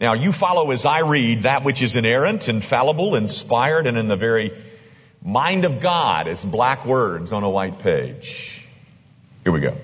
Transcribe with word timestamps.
Now 0.00 0.14
you 0.14 0.32
follow 0.32 0.70
as 0.72 0.84
I 0.84 1.00
read 1.00 1.42
that 1.42 1.64
which 1.64 1.80
is 1.80 1.94
inerrant, 1.94 2.48
infallible, 2.48 3.14
inspired, 3.14 3.86
and 3.86 3.96
in 3.96 4.08
the 4.08 4.16
very 4.16 4.52
mind 5.22 5.64
of 5.64 5.80
God 5.80 6.26
as 6.26 6.44
black 6.44 6.84
words 6.84 7.32
on 7.32 7.44
a 7.44 7.50
white 7.50 7.78
page. 7.78 8.66
Here 9.44 9.52
we 9.52 9.60
go. 9.60 9.76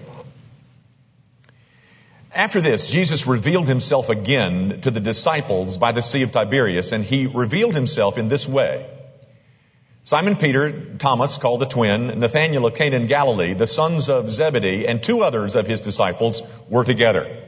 After 2.34 2.60
this, 2.60 2.90
Jesus 2.90 3.26
revealed 3.26 3.66
himself 3.66 4.08
again 4.08 4.80
to 4.82 4.90
the 4.90 5.00
disciples 5.00 5.78
by 5.78 5.92
the 5.92 6.02
Sea 6.02 6.22
of 6.22 6.32
Tiberias, 6.32 6.92
and 6.92 7.04
he 7.04 7.26
revealed 7.26 7.74
himself 7.74 8.18
in 8.18 8.28
this 8.28 8.48
way. 8.48 8.88
Simon 10.04 10.36
Peter, 10.36 10.96
Thomas, 10.96 11.38
called 11.38 11.60
the 11.60 11.66
twin, 11.66 12.18
Nathanael 12.20 12.66
of 12.66 12.74
Cana 12.74 12.96
in 12.96 13.06
Galilee, 13.06 13.54
the 13.54 13.66
sons 13.66 14.08
of 14.08 14.32
Zebedee, 14.32 14.86
and 14.86 15.02
two 15.02 15.22
others 15.22 15.56
of 15.56 15.66
his 15.66 15.80
disciples 15.80 16.42
were 16.68 16.84
together. 16.84 17.46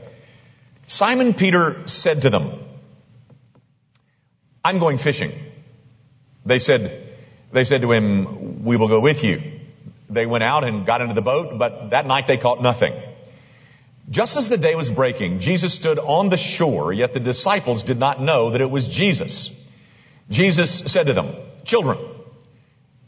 Simon 0.86 1.34
Peter 1.34 1.86
said 1.86 2.22
to 2.22 2.30
them, 2.30 2.58
I'm 4.64 4.79
going 4.79 4.98
fishing. 4.98 5.32
They 6.44 6.58
said, 6.58 7.14
they 7.52 7.64
said 7.64 7.82
to 7.82 7.93
him, 7.93 8.64
we 8.64 8.76
will 8.76 8.88
go 8.88 9.00
with 9.00 9.24
you. 9.24 9.43
They 10.10 10.26
went 10.26 10.44
out 10.44 10.64
and 10.64 10.84
got 10.84 11.00
into 11.00 11.14
the 11.14 11.22
boat, 11.22 11.58
but 11.58 11.90
that 11.90 12.07
night 12.07 12.26
they 12.26 12.36
caught 12.36 12.60
nothing. 12.62 12.94
Just 14.10 14.36
as 14.36 14.48
the 14.48 14.58
day 14.58 14.74
was 14.74 14.90
breaking, 14.90 15.38
Jesus 15.38 15.72
stood 15.74 15.98
on 15.98 16.29
the 16.29 16.36
shore, 16.36 16.93
yet 16.93 17.12
the 17.12 17.21
disciples 17.21 17.82
did 17.85 17.99
not 17.99 18.21
know 18.21 18.50
that 18.50 18.60
it 18.60 18.71
was 18.71 18.88
Jesus. 18.88 19.50
Jesus 20.29 20.71
said 20.86 21.07
to 21.07 21.12
them, 21.12 21.35
children, 21.64 21.99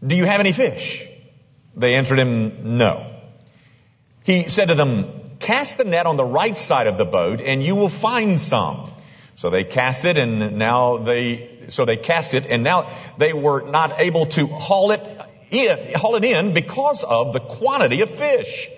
do 0.06 0.14
you 0.14 0.24
have 0.24 0.40
any 0.40 0.52
fish? 0.52 1.06
They 1.76 1.94
answered 1.94 2.18
him, 2.18 2.78
no. 2.78 3.10
He 4.22 4.48
said 4.48 4.68
to 4.68 4.74
them, 4.74 5.20
cast 5.44 5.76
the 5.78 5.84
net 5.84 6.06
on 6.06 6.16
the 6.16 6.24
right 6.24 6.56
side 6.56 6.86
of 6.86 6.96
the 6.96 7.04
boat 7.04 7.40
and 7.40 7.62
you 7.62 7.76
will 7.76 7.90
find 7.90 8.40
some. 8.40 8.90
So 9.34 9.50
they 9.50 9.64
cast 9.64 10.04
it 10.04 10.16
and 10.16 10.58
now 10.58 10.96
they, 10.96 11.66
so 11.68 11.84
they 11.84 11.96
cast 11.96 12.34
it 12.34 12.46
and 12.46 12.62
now 12.62 12.90
they 13.18 13.32
were 13.32 13.62
not 13.62 14.00
able 14.00 14.26
to 14.26 14.46
haul 14.46 14.92
it 14.92 15.06
in, 15.50 15.94
haul 15.94 16.16
it 16.16 16.24
in 16.24 16.54
because 16.54 17.04
of 17.04 17.32
the 17.32 17.40
quantity 17.40 18.00
of 18.00 18.10
fish. 18.10 18.70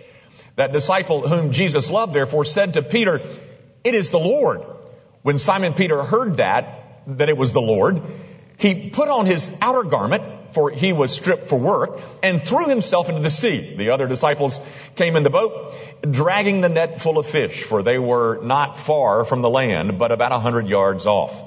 That 0.57 0.73
disciple 0.73 1.29
whom 1.29 1.53
Jesus 1.53 1.91
loved 1.91 2.15
therefore 2.15 2.45
said 2.45 2.75
to 2.75 2.83
Peter, 2.83 3.21
it 3.85 3.95
is 3.95 4.11
the 4.11 4.19
Lord. 4.19 4.63
When 5.23 5.39
Simon 5.39 5.75
Peter 5.75 6.03
heard 6.03 6.39
that, 6.39 7.03
that 7.07 7.29
it 7.29 7.37
was 7.37 7.53
the 7.53 7.61
Lord, 7.61 8.03
he 8.59 8.91
put 8.91 9.09
on 9.09 9.27
his 9.27 9.51
outer 9.61 9.83
garment, 9.83 10.25
for 10.53 10.71
he 10.71 10.93
was 10.93 11.13
stripped 11.13 11.49
for 11.49 11.59
work, 11.59 12.01
and 12.23 12.43
threw 12.43 12.69
himself 12.69 13.09
into 13.09 13.21
the 13.21 13.31
sea. 13.31 13.75
The 13.77 13.91
other 13.91 14.07
disciples 14.07 14.61
came 14.95 15.17
in 15.17 15.23
the 15.23 15.31
boat, 15.31 15.75
dragging 16.09 16.61
the 16.61 16.69
net 16.69 17.01
full 17.01 17.19
of 17.19 17.27
fish, 17.27 17.63
for 17.63 17.83
they 17.83 17.99
were 17.99 18.41
not 18.43 18.79
far 18.79 19.25
from 19.25 19.43
the 19.43 19.51
land, 19.51 19.99
but 19.99 20.13
about 20.13 20.33
a 20.33 20.39
hundred 20.39 20.69
yards 20.69 21.07
off. 21.07 21.43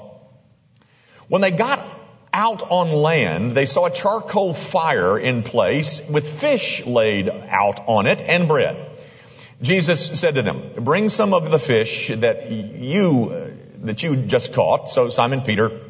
When 1.28 1.42
they 1.42 1.50
got 1.50 1.84
out 2.32 2.62
on 2.70 2.90
land, 2.90 3.52
they 3.56 3.66
saw 3.66 3.86
a 3.86 3.90
charcoal 3.90 4.54
fire 4.54 5.18
in 5.18 5.42
place 5.42 6.00
with 6.08 6.40
fish 6.40 6.84
laid 6.86 7.28
out 7.28 7.84
on 7.86 8.06
it 8.06 8.20
and 8.20 8.48
bread. 8.48 8.90
Jesus 9.62 10.18
said 10.18 10.36
to 10.36 10.42
them, 10.42 10.72
bring 10.76 11.08
some 11.08 11.34
of 11.34 11.50
the 11.50 11.58
fish 11.58 12.10
that 12.14 12.50
you, 12.50 13.56
that 13.82 14.02
you 14.02 14.16
just 14.16 14.54
caught. 14.54 14.88
So 14.88 15.10
Simon 15.10 15.42
Peter 15.42 15.89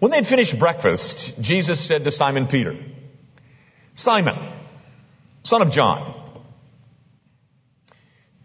When 0.00 0.10
they'd 0.10 0.26
finished 0.26 0.58
breakfast, 0.58 1.40
Jesus 1.40 1.78
said 1.78 2.04
to 2.04 2.10
Simon 2.10 2.46
Peter, 2.46 2.76
Simon, 3.94 4.36
son 5.42 5.60
of 5.60 5.70
John, 5.70 6.14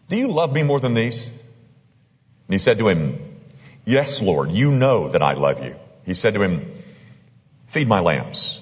do 0.10 0.18
you 0.18 0.28
love 0.28 0.52
me 0.52 0.64
more 0.64 0.82
than 0.82 0.94
these? 0.94 1.26
And 1.26 2.54
he 2.54 2.60
said 2.60 2.78
to 2.80 2.90
him, 2.90 3.40
Yes, 3.86 4.22
Lord, 4.22 4.52
you 4.52 4.70
know 4.70 5.10
that 5.10 5.24
I 5.24 5.34
love 5.34 5.64
you. 5.64 5.76
He 6.06 6.14
said 6.14 6.34
to 6.34 6.42
him, 6.42 6.72
Feed 7.68 7.88
my 7.88 8.02
lambs. 8.02 8.62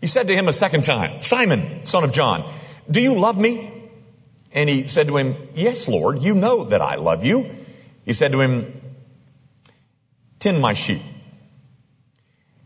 He 0.00 0.06
said 0.06 0.26
to 0.28 0.34
him 0.34 0.48
a 0.48 0.52
second 0.52 0.84
time, 0.84 1.20
Simon, 1.20 1.84
son 1.84 2.04
of 2.04 2.12
John, 2.12 2.50
do 2.90 3.00
you 3.00 3.18
love 3.18 3.36
me? 3.38 3.90
And 4.52 4.68
he 4.68 4.88
said 4.88 5.08
to 5.08 5.16
him, 5.18 5.36
Yes, 5.54 5.86
Lord, 5.86 6.22
you 6.22 6.34
know 6.34 6.64
that 6.64 6.80
I 6.80 6.96
love 6.96 7.24
you. 7.24 7.54
He 8.06 8.14
said 8.14 8.32
to 8.32 8.40
him, 8.40 8.80
Tend 10.38 10.60
my 10.60 10.72
sheep. 10.72 11.02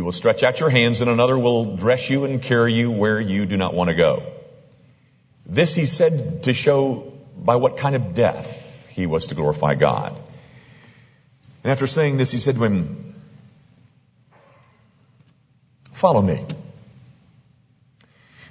you 0.00 0.04
will 0.04 0.12
stretch 0.12 0.42
out 0.42 0.58
your 0.60 0.70
hands 0.70 1.02
and 1.02 1.10
another 1.10 1.38
will 1.38 1.76
dress 1.76 2.08
you 2.08 2.24
and 2.24 2.40
carry 2.40 2.72
you 2.72 2.90
where 2.90 3.20
you 3.20 3.44
do 3.44 3.58
not 3.58 3.74
want 3.74 3.88
to 3.88 3.94
go. 3.94 4.22
This 5.44 5.74
he 5.74 5.84
said 5.84 6.44
to 6.44 6.54
show 6.54 7.12
by 7.36 7.56
what 7.56 7.76
kind 7.76 7.94
of 7.94 8.14
death 8.14 8.88
he 8.88 9.04
was 9.04 9.26
to 9.26 9.34
glorify 9.34 9.74
God. 9.74 10.16
And 11.62 11.70
after 11.70 11.86
saying 11.86 12.16
this, 12.16 12.30
he 12.30 12.38
said 12.38 12.54
to 12.54 12.64
him, 12.64 13.14
follow 15.92 16.22
me. 16.22 16.46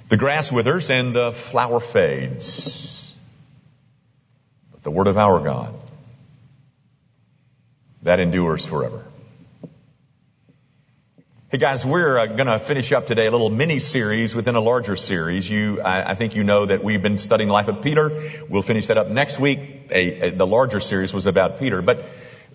The 0.08 0.16
grass 0.16 0.52
withers 0.52 0.88
and 0.88 1.16
the 1.16 1.32
flower 1.32 1.80
fades. 1.80 3.12
But 4.70 4.84
the 4.84 4.92
word 4.92 5.08
of 5.08 5.18
our 5.18 5.40
God, 5.40 5.74
that 8.04 8.20
endures 8.20 8.64
forever. 8.64 9.04
Hey 11.50 11.58
guys, 11.58 11.84
we're 11.84 12.16
uh, 12.16 12.26
going 12.26 12.46
to 12.46 12.60
finish 12.60 12.92
up 12.92 13.08
today 13.08 13.26
a 13.26 13.30
little 13.32 13.50
mini 13.50 13.80
series 13.80 14.36
within 14.36 14.54
a 14.54 14.60
larger 14.60 14.94
series. 14.94 15.50
You, 15.50 15.80
I, 15.80 16.12
I, 16.12 16.14
think 16.14 16.36
you 16.36 16.44
know 16.44 16.64
that 16.64 16.84
we've 16.84 17.02
been 17.02 17.18
studying 17.18 17.48
the 17.48 17.52
life 17.52 17.66
of 17.66 17.82
Peter. 17.82 18.30
We'll 18.48 18.62
finish 18.62 18.86
that 18.86 18.98
up 18.98 19.08
next 19.08 19.40
week. 19.40 19.58
A, 19.90 20.28
a, 20.28 20.30
the 20.30 20.46
larger 20.46 20.78
series 20.78 21.12
was 21.12 21.26
about 21.26 21.58
Peter, 21.58 21.82
but 21.82 22.04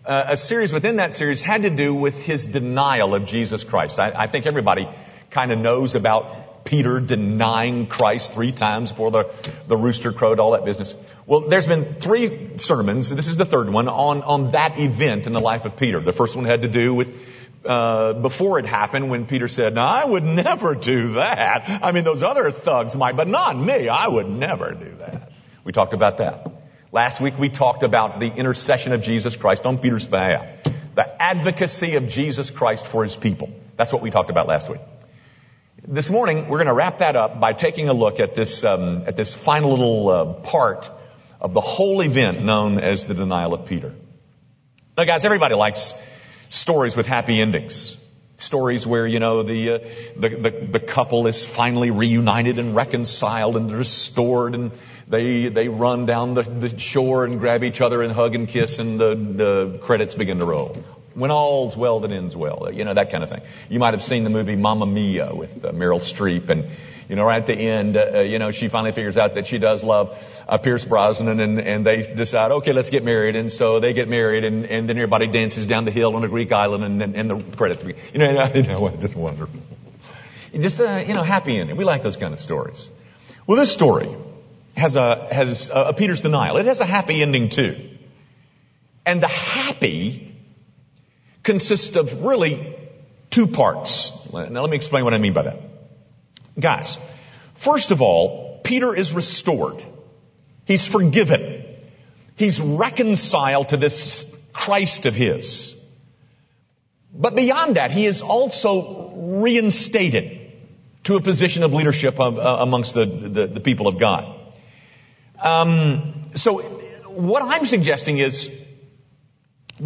uh, 0.06 0.28
a 0.29 0.38
series 0.38 0.72
within 0.72 0.95
that 0.95 1.13
series 1.13 1.41
had 1.41 1.63
to 1.63 1.69
do 1.69 1.94
with 1.94 2.22
his 2.22 2.45
denial 2.45 3.16
of 3.16 3.25
Jesus 3.25 3.66
Christ. 3.66 4.00
I, 4.00 4.13
I 4.16 4.28
think 4.28 4.45
everybody 4.45 4.88
kind 5.29 5.51
of 5.51 5.59
knows 5.59 5.94
about 5.94 6.63
Peter 6.63 7.01
denying 7.01 7.88
Christ 7.88 8.31
three 8.31 8.53
times 8.53 8.94
before 8.94 9.12
the, 9.12 9.29
the 9.67 9.75
rooster 9.75 10.13
crowed, 10.13 10.39
all 10.39 10.51
that 10.51 10.63
business. 10.63 10.95
Well, 11.25 11.50
there's 11.50 11.67
been 11.67 11.95
three 11.95 12.59
sermons, 12.59 13.09
this 13.09 13.27
is 13.27 13.35
the 13.35 13.44
third 13.44 13.69
one, 13.69 13.89
on, 13.89 14.22
on 14.22 14.51
that 14.51 14.79
event 14.79 15.27
in 15.27 15.33
the 15.33 15.41
life 15.41 15.66
of 15.66 15.75
Peter. 15.75 16.00
The 16.00 16.13
first 16.13 16.38
one 16.38 16.45
had 16.45 16.62
to 16.62 16.69
do 16.69 16.94
with 16.94 17.34
uh, 17.66 18.14
before 18.14 18.59
it 18.59 18.66
happened 18.66 19.09
when 19.09 19.26
Peter 19.26 19.48
said, 19.48 19.76
"No, 19.76 19.81
I 19.81 20.06
would 20.06 20.24
never 20.24 20.75
do 20.75 21.13
that. 21.13 21.80
I 21.84 21.92
mean, 21.92 22.04
those 22.04 22.24
other 22.24 22.51
thugs 22.51 22.95
might, 22.95 23.16
but 23.16 23.28
not 23.28 23.57
me. 23.57 23.89
I 23.89 24.07
would 24.07 24.30
never 24.30 24.74
do 24.74 24.92
that." 25.00 25.31
We 25.63 25.72
talked 25.72 25.94
about 25.94 26.18
that. 26.18 26.48
Last 26.92 27.19
week 27.19 27.38
we 27.38 27.50
talked 27.50 27.84
about 27.84 28.19
the 28.19 28.34
intercession 28.34 28.94
of 28.94 29.01
Jesus 29.01 29.36
Christ 29.36 29.66
on 29.66 29.80
Peter's 29.80 30.07
behalf. 30.07 30.45
The 30.95 31.22
advocacy 31.22 31.95
of 31.95 32.07
Jesus 32.07 32.51
Christ 32.51 32.88
for 32.88 33.04
his 33.04 33.16
people. 33.16 33.50
That's 33.75 33.92
what 33.92 34.01
we 34.01 34.12
talked 34.12 34.30
about 34.30 34.48
last 34.48 34.69
week. 34.69 34.80
This 35.86 36.10
morning 36.10 36.48
we're 36.48 36.57
going 36.57 36.68
to 36.68 36.74
wrap 36.74 37.00
that 37.00 37.16
up 37.16 37.39
by 37.39 37.54
taking 37.54 37.89
a 37.89 37.94
look 37.94 38.19
at 38.19 38.34
this 38.34 38.63
um, 38.63 39.04
at 39.07 39.18
this 39.18 39.34
final 39.34 39.72
little 39.72 40.10
uh, 40.10 40.34
part 40.34 40.89
of 41.42 41.54
the 41.54 41.62
whole 41.62 42.01
event 42.01 42.42
known 42.42 42.80
as 42.80 43.06
the 43.06 43.13
denial 43.13 43.54
of 43.54 43.66
Peter. 43.66 43.94
Now, 44.98 45.04
guys, 45.04 45.25
everybody 45.25 45.56
likes 45.56 45.94
stories 46.50 46.95
with 46.95 47.07
happy 47.07 47.42
endings. 47.42 47.95
Stories 48.38 48.86
where, 48.86 49.07
you 49.07 49.19
know, 49.19 49.44
the, 49.44 49.71
uh, 49.71 49.80
the, 50.18 50.30
the, 50.30 50.50
the, 50.71 50.80
couple 50.80 51.25
is 51.25 51.45
finally 51.45 51.89
reunited 51.89 52.59
and 52.59 52.75
reconciled 52.75 53.56
and 53.56 53.71
restored 53.71 54.56
and 54.56 54.71
they, 55.07 55.47
they 55.47 55.69
run 55.69 56.06
down 56.06 56.33
the, 56.33 56.42
the 56.42 56.77
shore 56.77 57.24
and 57.24 57.39
grab 57.39 57.63
each 57.63 57.80
other 57.80 58.01
and 58.01 58.12
hug 58.12 58.36
and 58.36 58.50
kiss 58.50 58.80
and 58.80 59.00
the, 59.00 59.15
the 59.15 59.80
credits 59.83 60.15
begin 60.15 60.39
to 60.39 60.45
roll. 60.45 60.75
When 61.13 61.31
all's 61.31 61.77
well 61.77 62.01
that 62.01 62.12
ends 62.12 62.36
well, 62.36 62.69
you 62.74 62.83
know, 62.83 62.94
that 62.94 63.09
kind 63.09 63.24
of 63.24 63.30
thing. 63.30 63.41
You 63.69 63.80
might 63.80 63.94
have 63.94 64.03
seen 64.03 64.25
the 64.25 64.30
movie 64.30 64.57
Mamma 64.57 64.86
Mia 64.86 65.33
with 65.33 65.63
uh, 65.63 65.71
Meryl 65.71 66.01
Streep 66.01 66.50
and, 66.50 66.65
you 67.07 67.16
know, 67.16 67.24
right 67.24 67.38
at 67.38 67.48
the 67.48 67.54
end, 67.54 67.98
uh, 67.98 68.19
you 68.19 68.40
know, 68.40 68.52
she 68.52 68.68
finally 68.68 68.92
figures 68.92 69.18
out 69.18 69.36
that 69.36 69.46
she 69.46 69.57
does 69.57 69.84
love 69.84 70.18
uh, 70.48 70.57
Pierce 70.57 70.86
Brosnan 70.86 71.40
and, 71.40 71.60
and 71.60 71.86
they 71.86 72.13
decide, 72.13 72.52
okay, 72.52 72.74
let's 72.74 72.90
get 72.90 73.04
married. 73.04 73.36
And 73.36 73.52
so 73.52 73.80
they 73.80 73.94
get 73.94 74.10
married 74.10 74.44
and, 74.44 74.66
and 74.66 74.90
then 74.90 74.98
everybody 74.98 75.28
dances 75.28 75.66
down 75.66 75.86
the 75.86 75.92
hill 75.92 76.16
on 76.16 76.24
a 76.24 76.28
Greek 76.28 76.52
island 76.52 77.02
and, 77.02 77.16
and, 77.16 77.30
the 77.30 77.57
credits 77.57 77.84
begin. 77.84 78.02
You 78.13 78.19
know, 78.19 78.52
you 78.56 78.63
know, 78.63 78.88
it's 78.88 79.16
wonderful. 79.16 79.60
Just 80.54 80.80
a, 80.80 81.04
you 81.06 81.13
know, 81.13 81.24
happy 81.24 81.57
ending. 81.57 81.75
We 81.75 81.84
like 81.84 82.02
those 82.02 82.18
kind 82.18 82.34
of 82.34 82.40
stories. 82.40 82.90
Well, 83.46 83.58
this 83.58 83.72
story 83.72 84.10
has 84.75 84.96
a, 84.96 85.34
has 85.34 85.69
a, 85.69 85.74
a 85.90 85.94
Peter's 85.94 86.22
denial. 86.22 86.58
It 86.58 86.66
has 86.66 86.81
a 86.81 86.86
happy 86.86 87.22
ending 87.22 87.50
too. 87.50 87.90
And 89.06 89.22
the 89.22 89.28
happy 89.28 90.36
consists 91.44 91.96
of 91.96 92.24
really 92.24 92.75
two 93.30 93.46
parts. 93.46 94.31
Now 94.34 94.62
let 94.62 94.69
me 94.69 94.75
explain 94.75 95.04
what 95.04 95.13
I 95.13 95.19
mean 95.19 95.34
by 95.34 95.44
that. 95.44 95.75
Guys, 96.60 96.98
first 97.56 97.92
of 97.92 98.02
all, 98.02 98.62
Peter 98.63 98.96
is 98.96 99.13
restored. 99.13 99.84
He's 100.66 100.86
forgiven. 100.86 101.63
He's 102.36 102.60
reconciled 102.62 103.69
to 103.69 103.78
this 103.78 104.25
Christ 104.54 105.06
of 105.06 105.13
his. 105.13 105.81
But 107.13 107.36
beyond 107.36 107.75
that, 107.75 107.92
he 107.92 108.06
is 108.06 108.22
also 108.22 109.12
reinstated 109.16 110.42
to 111.06 111.16
a 111.16 111.22
position 111.22 111.63
of 111.63 111.74
leadership 111.74 112.19
uh, 112.19 112.25
amongst 112.25 112.94
the, 112.94 113.06
the, 113.06 113.48
the, 113.48 113.60
people 113.60 113.88
of 113.88 114.00
God. 114.00 114.40
Um, 115.40 116.31
so 116.34 116.62
what 117.08 117.44
I'm 117.44 117.66
suggesting 117.66 118.18
is 118.18 118.50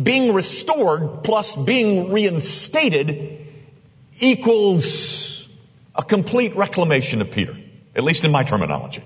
being 0.02 0.34
restored 0.34 1.24
plus 1.24 1.56
being 1.56 2.12
reinstated 2.12 3.48
equals 4.20 5.39
a 6.00 6.04
complete 6.04 6.56
reclamation 6.56 7.22
of 7.22 7.30
Peter, 7.30 7.58
at 7.94 8.06
least 8.06 8.24
in 8.24 8.32
my 8.32 8.44
terminology. 8.44 9.04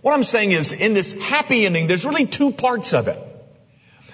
What 0.00 0.12
I'm 0.12 0.22
saying 0.22 0.52
is 0.52 0.70
in 0.70 0.94
this 0.94 1.12
happy 1.12 1.66
ending, 1.66 1.88
there's 1.88 2.06
really 2.06 2.26
two 2.26 2.52
parts 2.52 2.94
of 2.94 3.08
it. 3.08 3.18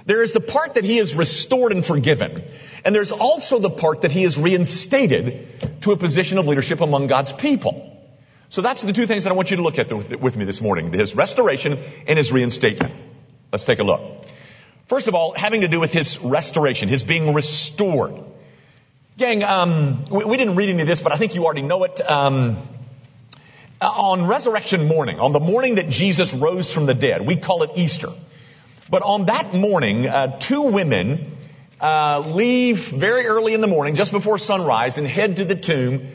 There 0.06 0.22
is 0.22 0.32
the 0.32 0.40
part 0.40 0.74
that 0.74 0.84
he 0.84 0.96
is 0.96 1.14
restored 1.14 1.72
and 1.72 1.84
forgiven. 1.84 2.42
And 2.86 2.94
there's 2.94 3.12
also 3.12 3.58
the 3.58 3.68
part 3.68 4.02
that 4.02 4.12
he 4.12 4.24
is 4.24 4.38
reinstated 4.38 5.82
to 5.82 5.92
a 5.92 5.96
position 5.98 6.38
of 6.38 6.46
leadership 6.46 6.80
among 6.80 7.08
God's 7.08 7.34
people. 7.34 7.92
So 8.48 8.62
that's 8.62 8.80
the 8.80 8.94
two 8.94 9.06
things 9.06 9.24
that 9.24 9.30
I 9.30 9.34
want 9.34 9.50
you 9.50 9.58
to 9.58 9.62
look 9.62 9.78
at 9.78 9.92
with 9.92 10.36
me 10.38 10.46
this 10.46 10.62
morning. 10.62 10.90
His 10.92 11.14
restoration 11.14 11.78
and 12.06 12.16
his 12.16 12.32
reinstatement. 12.32 12.94
Let's 13.52 13.66
take 13.66 13.80
a 13.80 13.84
look. 13.84 14.24
First 14.86 15.08
of 15.08 15.14
all, 15.14 15.34
having 15.34 15.60
to 15.62 15.68
do 15.68 15.80
with 15.80 15.92
his 15.92 16.18
restoration, 16.20 16.88
his 16.88 17.02
being 17.02 17.34
restored. 17.34 18.14
Gang, 19.18 19.42
um, 19.44 20.04
we, 20.10 20.26
we, 20.26 20.36
didn't 20.36 20.56
read 20.56 20.68
any 20.68 20.82
of 20.82 20.86
this, 20.86 21.00
but 21.00 21.10
I 21.10 21.16
think 21.16 21.34
you 21.34 21.46
already 21.46 21.62
know 21.62 21.84
it. 21.84 22.02
Um, 22.06 22.58
on 23.80 24.26
resurrection 24.26 24.86
morning, 24.86 25.20
on 25.20 25.32
the 25.32 25.40
morning 25.40 25.76
that 25.76 25.88
Jesus 25.88 26.34
rose 26.34 26.70
from 26.70 26.84
the 26.84 26.92
dead, 26.92 27.26
we 27.26 27.36
call 27.36 27.62
it 27.62 27.70
Easter. 27.76 28.08
But 28.90 29.02
on 29.02 29.24
that 29.26 29.54
morning, 29.54 30.06
uh, 30.06 30.38
two 30.38 30.60
women 30.60 31.34
uh, 31.80 32.24
leave 32.26 32.88
very 32.88 33.26
early 33.26 33.54
in 33.54 33.62
the 33.62 33.66
morning, 33.66 33.94
just 33.94 34.12
before 34.12 34.36
sunrise, 34.36 34.98
and 34.98 35.06
head 35.06 35.36
to 35.36 35.46
the 35.46 35.54
tomb 35.54 36.08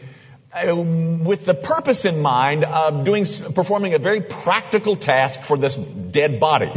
uh, 0.54 0.76
with 0.76 1.44
the 1.46 1.56
purpose 1.56 2.06
in 2.06 2.22
mind 2.22 2.64
of 2.66 3.04
doing, 3.04 3.26
performing 3.56 3.96
a 3.96 4.00
very 4.00 4.22
practical 4.22 4.96
task 4.96 5.42
for 5.42 5.58
this 5.58 5.76
dead 5.76 6.40
body. 6.40 6.72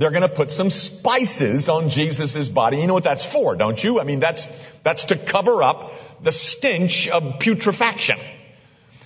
They're 0.00 0.10
going 0.10 0.22
to 0.22 0.30
put 0.30 0.50
some 0.50 0.70
spices 0.70 1.68
on 1.68 1.90
Jesus' 1.90 2.48
body. 2.48 2.78
You 2.78 2.86
know 2.86 2.94
what 2.94 3.04
that's 3.04 3.26
for, 3.26 3.54
don't 3.54 3.84
you? 3.84 4.00
I 4.00 4.04
mean, 4.04 4.18
that's, 4.18 4.46
that's 4.82 5.04
to 5.06 5.16
cover 5.16 5.62
up 5.62 5.92
the 6.22 6.32
stench 6.32 7.06
of 7.08 7.38
putrefaction. 7.38 8.18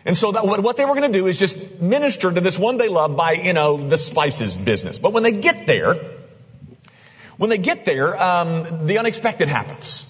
And 0.05 0.17
so 0.17 0.31
that, 0.31 0.47
what 0.47 0.77
they 0.77 0.85
were 0.85 0.95
going 0.95 1.11
to 1.11 1.19
do 1.19 1.27
is 1.27 1.37
just 1.37 1.81
minister 1.81 2.31
to 2.31 2.41
this 2.41 2.57
one 2.57 2.77
they 2.77 2.89
love 2.89 3.17
by, 3.17 3.33
you 3.33 3.55
know, 3.55 3.77
the 3.77 3.99
spices 3.99 4.57
business. 4.57 4.99
But 4.99 5.13
when 5.13 5.25
they 5.25 5.33
get 5.33 5.67
there, 5.67 5.97
when 7.39 7.51
they 7.51 7.59
get 7.59 7.85
there, 7.85 8.17
um, 8.23 8.87
the 8.87 8.99
unexpected 8.99 9.49
happens. 9.49 10.05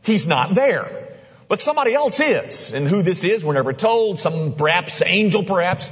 He's 0.00 0.26
not 0.26 0.54
there. 0.54 1.18
But 1.46 1.60
somebody 1.60 1.92
else 1.92 2.20
is. 2.20 2.72
And 2.72 2.88
who 2.88 3.02
this 3.02 3.22
is, 3.22 3.44
we're 3.44 3.52
never 3.52 3.74
told. 3.74 4.18
Some 4.18 4.54
perhaps 4.54 5.02
angel 5.04 5.44
perhaps. 5.44 5.90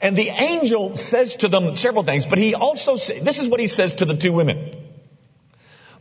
And 0.00 0.16
the 0.16 0.28
angel 0.28 0.96
says 0.96 1.36
to 1.36 1.48
them 1.48 1.74
several 1.74 2.04
things, 2.04 2.26
but 2.26 2.38
he 2.38 2.54
also, 2.54 2.96
say, 2.96 3.18
this 3.20 3.38
is 3.38 3.48
what 3.48 3.60
he 3.60 3.66
says 3.66 3.94
to 3.94 4.04
the 4.04 4.16
two 4.16 4.32
women. 4.32 4.74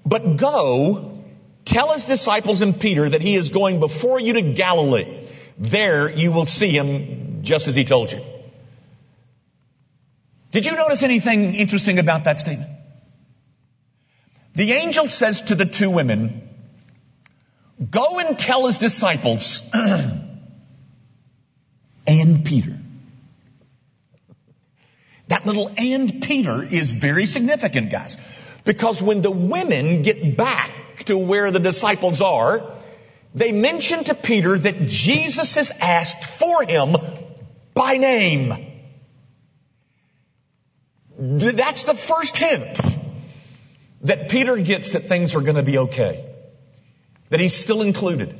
But 0.05 0.37
go, 0.37 1.23
tell 1.63 1.93
his 1.93 2.05
disciples 2.05 2.61
and 2.61 2.79
Peter 2.79 3.09
that 3.09 3.21
he 3.21 3.35
is 3.35 3.49
going 3.49 3.79
before 3.79 4.19
you 4.19 4.33
to 4.33 4.41
Galilee. 4.41 5.27
There 5.57 6.09
you 6.09 6.31
will 6.31 6.45
see 6.45 6.71
him 6.71 7.39
just 7.43 7.67
as 7.67 7.75
he 7.75 7.85
told 7.85 8.11
you. 8.11 8.21
Did 10.51 10.65
you 10.65 10.73
notice 10.73 11.03
anything 11.03 11.55
interesting 11.55 11.99
about 11.99 12.25
that 12.25 12.39
statement? 12.39 12.71
The 14.53 14.71
angel 14.73 15.07
says 15.07 15.41
to 15.43 15.55
the 15.55 15.65
two 15.65 15.89
women, 15.89 16.49
go 17.89 18.19
and 18.19 18.39
tell 18.39 18.65
his 18.65 18.77
disciples 18.77 19.61
and 22.07 22.45
Peter. 22.45 22.74
That 25.27 25.45
little 25.45 25.71
and 25.75 26.21
Peter 26.21 26.63
is 26.63 26.91
very 26.91 27.25
significant, 27.25 27.91
guys. 27.91 28.17
Because 28.63 29.01
when 29.01 29.21
the 29.21 29.31
women 29.31 30.01
get 30.01 30.37
back 30.37 31.05
to 31.05 31.17
where 31.17 31.51
the 31.51 31.59
disciples 31.59 32.21
are, 32.21 32.73
they 33.33 33.51
mention 33.51 34.03
to 34.05 34.15
Peter 34.15 34.57
that 34.57 34.87
Jesus 34.87 35.55
has 35.55 35.71
asked 35.79 36.23
for 36.23 36.63
him 36.63 36.95
by 37.73 37.97
name. 37.97 38.71
That's 41.17 41.83
the 41.85 41.93
first 41.93 42.37
hint 42.37 42.79
that 44.01 44.29
Peter 44.29 44.57
gets 44.57 44.91
that 44.91 45.03
things 45.03 45.35
are 45.35 45.41
going 45.41 45.55
to 45.55 45.63
be 45.63 45.77
okay. 45.79 46.25
That 47.29 47.39
he's 47.39 47.55
still 47.55 47.81
included. 47.81 48.35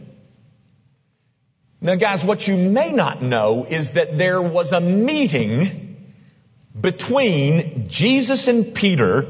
Now 1.82 1.96
guys, 1.96 2.24
what 2.24 2.48
you 2.48 2.56
may 2.58 2.92
not 2.92 3.22
know 3.22 3.66
is 3.68 3.92
that 3.92 4.18
there 4.18 4.42
was 4.42 4.72
a 4.72 4.82
meeting 4.82 5.85
between 6.80 7.88
Jesus 7.88 8.48
and 8.48 8.74
Peter 8.76 9.24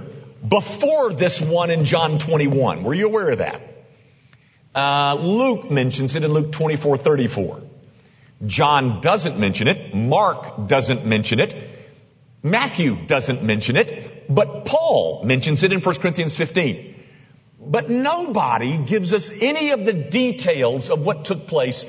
before 0.47 1.13
this 1.13 1.41
one 1.41 1.69
in 1.69 1.85
John 1.85 2.17
21. 2.17 2.83
Were 2.83 2.93
you 2.93 3.07
aware 3.07 3.29
of 3.29 3.37
that? 3.39 3.61
Uh, 4.73 5.15
Luke 5.15 5.71
mentions 5.71 6.15
it 6.15 6.23
in 6.23 6.33
Luke 6.33 6.51
24, 6.51 6.97
34. 6.97 7.61
John 8.45 9.01
doesn't 9.01 9.39
mention 9.39 9.67
it. 9.67 9.95
Mark 9.95 10.67
doesn't 10.67 11.05
mention 11.05 11.39
it. 11.39 11.55
Matthew 12.43 13.07
doesn't 13.07 13.41
mention 13.41 13.75
it, 13.75 14.25
but 14.29 14.65
Paul 14.65 15.23
mentions 15.23 15.63
it 15.63 15.73
in 15.73 15.81
1 15.81 15.95
Corinthians 15.95 16.35
15. 16.35 17.03
But 17.59 17.89
nobody 17.89 18.77
gives 18.77 19.13
us 19.13 19.31
any 19.31 19.71
of 19.71 19.85
the 19.85 19.93
details 19.93 20.91
of 20.91 21.03
what 21.03 21.25
took 21.25 21.47
place 21.47 21.85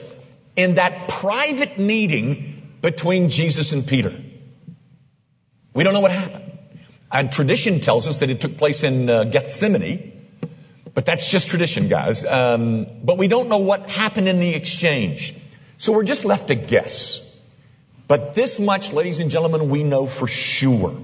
in 0.54 0.75
that 0.75 1.08
private 1.08 1.78
meeting 1.78 2.78
between 2.80 3.28
Jesus 3.28 3.72
and 3.72 3.86
Peter. 3.86 4.18
We 5.76 5.85
don't 5.85 5.92
know 5.92 6.00
what 6.00 6.11
happened. 6.11 6.59
And 7.12 7.30
tradition 7.30 7.80
tells 7.80 8.09
us 8.09 8.16
that 8.18 8.30
it 8.30 8.40
took 8.40 8.56
place 8.56 8.83
in 8.83 9.11
uh, 9.11 9.25
Gethsemane, 9.25 10.26
but 10.95 11.04
that's 11.04 11.30
just 11.30 11.49
tradition, 11.49 11.88
guys. 11.88 12.25
Um, 12.25 12.87
but 13.04 13.18
we 13.18 13.28
don't 13.28 13.49
know 13.49 13.59
what 13.59 13.90
happened 13.90 14.26
in 14.26 14.40
the 14.40 14.54
exchange. 14.54 15.35
So 15.76 15.92
we're 15.92 16.04
just 16.04 16.25
left 16.25 16.49
to 16.49 16.54
guess. 16.54 17.21
But 18.09 18.35
this 18.35 18.59
much, 18.59 18.95
ladies 18.95 19.21
and 19.21 19.30
gentlemen, 19.30 19.68
we 19.68 19.85
know 19.85 20.06
for 20.06 20.26
sure 20.26 20.97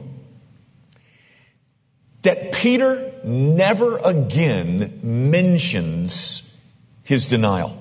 that 2.23 2.52
Peter 2.52 3.12
never 3.25 3.99
again 3.99 5.00
mentions 5.02 6.57
his 7.02 7.26
denial. 7.26 7.76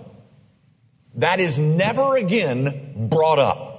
That 1.15 1.39
is 1.39 1.57
never 1.57 2.17
again 2.17 3.07
brought 3.09 3.39
up. 3.39 3.70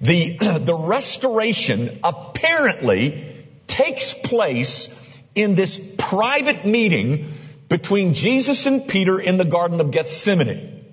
The, 0.00 0.36
the 0.64 0.74
restoration 0.74 2.00
apparently 2.02 3.46
takes 3.66 4.14
place 4.14 4.88
in 5.34 5.54
this 5.54 5.94
private 5.98 6.66
meeting 6.66 7.32
between 7.68 8.14
Jesus 8.14 8.66
and 8.66 8.86
Peter 8.86 9.18
in 9.18 9.36
the 9.36 9.44
Garden 9.44 9.80
of 9.80 9.90
Gethsemane. 9.90 10.84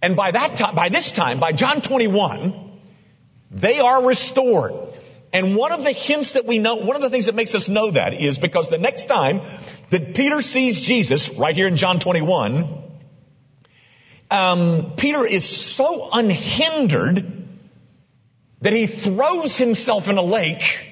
And 0.00 0.14
by 0.14 0.30
that 0.30 0.54
time, 0.54 0.74
by 0.76 0.88
this 0.88 1.10
time, 1.10 1.40
by 1.40 1.52
John 1.52 1.80
21, 1.80 2.78
they 3.50 3.80
are 3.80 4.04
restored. 4.04 4.74
And 5.32 5.56
one 5.56 5.72
of 5.72 5.82
the 5.82 5.92
hints 5.92 6.32
that 6.32 6.46
we 6.46 6.58
know, 6.58 6.76
one 6.76 6.94
of 6.94 7.02
the 7.02 7.10
things 7.10 7.26
that 7.26 7.34
makes 7.34 7.54
us 7.54 7.68
know 7.68 7.90
that 7.90 8.14
is 8.14 8.38
because 8.38 8.68
the 8.68 8.78
next 8.78 9.08
time 9.08 9.42
that 9.90 10.14
Peter 10.14 10.40
sees 10.40 10.80
Jesus, 10.80 11.30
right 11.30 11.54
here 11.54 11.66
in 11.66 11.76
John 11.76 11.98
21, 11.98 12.82
um, 14.30 14.92
Peter 14.96 15.26
is 15.26 15.44
so 15.44 16.08
unhindered 16.12 17.37
that 18.60 18.72
he 18.72 18.86
throws 18.86 19.56
himself 19.56 20.08
in 20.08 20.18
a 20.18 20.22
lake 20.22 20.86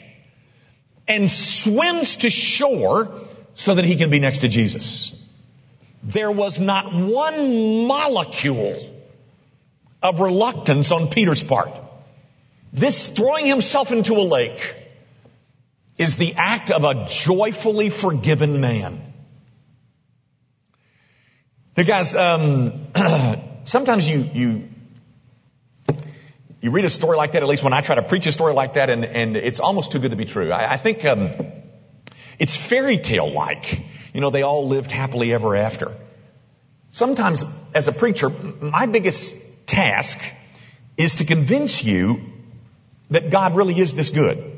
and 1.08 1.30
swims 1.30 2.16
to 2.18 2.30
shore 2.30 3.20
so 3.54 3.75
that 3.75 3.85
he 3.85 3.96
can 3.96 4.11
be 4.11 4.18
next 4.18 4.40
to 4.40 4.49
Jesus. 4.49 5.12
There 6.02 6.30
was 6.30 6.61
not 6.61 6.94
one 6.94 7.87
molecule 7.87 8.92
of 10.02 10.20
reluctance 10.20 10.92
on 10.92 11.08
Peter's 11.08 11.42
part. 11.42 11.70
This 12.73 13.06
throwing 13.06 13.46
himself 13.46 13.90
into 13.92 14.14
a 14.14 14.23
lake 14.23 14.76
is 15.99 16.16
the 16.16 16.35
act 16.37 16.70
of 16.70 16.85
a 16.85 17.06
joyfully 17.08 17.90
forgiven 17.90 18.61
man. 18.61 19.02
Hey 21.75 21.85
guys, 21.85 22.14
um, 22.14 22.87
sometimes 23.64 24.08
you, 24.08 24.28
you, 24.32 24.68
you 26.66 26.73
read 26.73 26.85
a 26.85 26.90
story 26.90 27.16
like 27.16 27.30
that, 27.30 27.44
at 27.44 27.49
least 27.49 27.62
when 27.62 27.73
I 27.73 27.80
try 27.80 27.94
to 27.94 28.02
preach 28.02 28.26
a 28.26 28.32
story 28.32 28.52
like 28.52 28.73
that, 28.73 28.90
and, 28.90 29.04
and 29.04 29.37
it's 29.37 29.61
almost 29.61 29.92
too 29.92 30.00
good 30.00 30.11
to 30.11 30.16
be 30.16 30.25
true. 30.25 30.50
I, 30.50 30.73
I 30.73 30.76
think 30.78 31.04
um, 31.04 31.30
it's 32.40 32.56
fairy 32.56 32.99
tale 32.99 33.32
like. 33.32 33.85
You 34.12 34.20
know, 34.20 34.30
they 34.30 34.42
all 34.42 34.66
lived 34.66 34.90
happily 34.90 35.32
ever 35.32 35.54
after. 35.54 35.96
Sometimes, 36.90 37.44
as 37.73 37.87
a 37.87 37.92
preacher, 37.92 38.30
my 38.30 38.87
biggest 38.87 39.37
task 39.68 40.18
is 40.96 41.14
to 41.16 41.25
convince 41.25 41.85
you 41.85 42.32
that 43.11 43.30
God 43.30 43.54
really 43.54 43.78
is 43.78 43.94
this 43.94 44.11
good. 44.11 44.52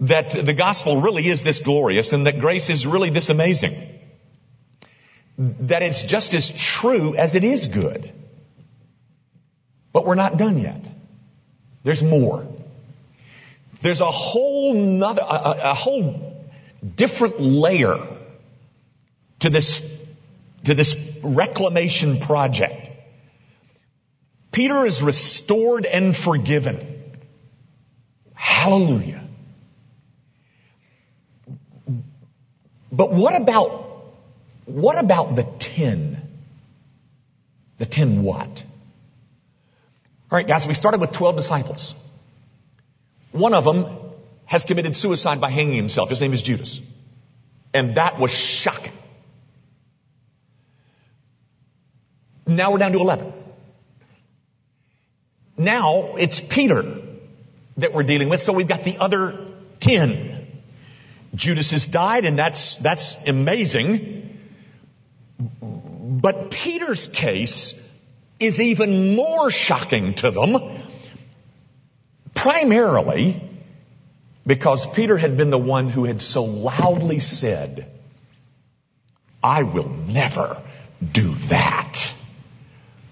That 0.00 0.30
the 0.30 0.54
gospel 0.54 1.02
really 1.02 1.28
is 1.28 1.44
this 1.44 1.60
glorious 1.60 2.14
and 2.14 2.26
that 2.26 2.40
grace 2.40 2.70
is 2.70 2.86
really 2.86 3.10
this 3.10 3.28
amazing. 3.28 3.74
That 5.36 5.82
it's 5.82 6.04
just 6.04 6.32
as 6.32 6.50
true 6.50 7.16
as 7.16 7.34
it 7.34 7.44
is 7.44 7.66
good. 7.66 8.14
But 9.92 10.04
we're 10.04 10.14
not 10.14 10.36
done 10.36 10.58
yet. 10.58 10.84
There's 11.82 12.02
more. 12.02 12.46
There's 13.80 14.00
a 14.00 14.10
whole 14.10 14.74
nother, 14.74 15.22
a, 15.22 15.70
a 15.70 15.74
whole 15.74 16.46
different 16.96 17.40
layer 17.40 17.98
to 19.40 19.50
this, 19.50 19.88
to 20.64 20.74
this 20.74 20.96
reclamation 21.22 22.18
project. 22.18 22.90
Peter 24.50 24.84
is 24.84 25.02
restored 25.02 25.86
and 25.86 26.16
forgiven. 26.16 26.78
Hallelujah. 28.34 29.24
But 32.90 33.12
what 33.12 33.40
about, 33.40 34.16
what 34.64 34.98
about 34.98 35.36
the 35.36 35.44
ten? 35.44 36.22
The 37.78 37.86
ten 37.86 38.22
what? 38.22 38.64
Alright 40.30 40.46
guys, 40.46 40.66
we 40.66 40.74
started 40.74 41.00
with 41.00 41.12
12 41.12 41.36
disciples. 41.36 41.94
One 43.32 43.54
of 43.54 43.64
them 43.64 43.86
has 44.44 44.64
committed 44.64 44.94
suicide 44.94 45.40
by 45.40 45.50
hanging 45.50 45.74
himself. 45.74 46.10
His 46.10 46.20
name 46.20 46.34
is 46.34 46.42
Judas. 46.42 46.80
And 47.72 47.94
that 47.94 48.18
was 48.18 48.30
shocking. 48.30 48.92
Now 52.46 52.72
we're 52.72 52.78
down 52.78 52.92
to 52.92 52.98
11. 52.98 53.32
Now 55.56 56.14
it's 56.16 56.40
Peter 56.40 57.00
that 57.78 57.94
we're 57.94 58.02
dealing 58.02 58.28
with, 58.28 58.42
so 58.42 58.52
we've 58.52 58.68
got 58.68 58.84
the 58.84 58.98
other 58.98 59.46
10. 59.80 60.46
Judas 61.34 61.70
has 61.70 61.86
died 61.86 62.26
and 62.26 62.38
that's, 62.38 62.76
that's 62.76 63.26
amazing. 63.26 64.38
But 65.40 66.50
Peter's 66.50 67.06
case 67.06 67.87
is 68.40 68.60
even 68.60 69.16
more 69.16 69.50
shocking 69.50 70.14
to 70.14 70.30
them, 70.30 70.56
primarily 72.34 73.42
because 74.46 74.86
Peter 74.86 75.18
had 75.18 75.36
been 75.36 75.50
the 75.50 75.58
one 75.58 75.88
who 75.88 76.04
had 76.04 76.20
so 76.20 76.44
loudly 76.44 77.20
said, 77.20 77.90
I 79.42 79.62
will 79.62 79.88
never 79.88 80.62
do 81.12 81.34
that. 81.34 82.12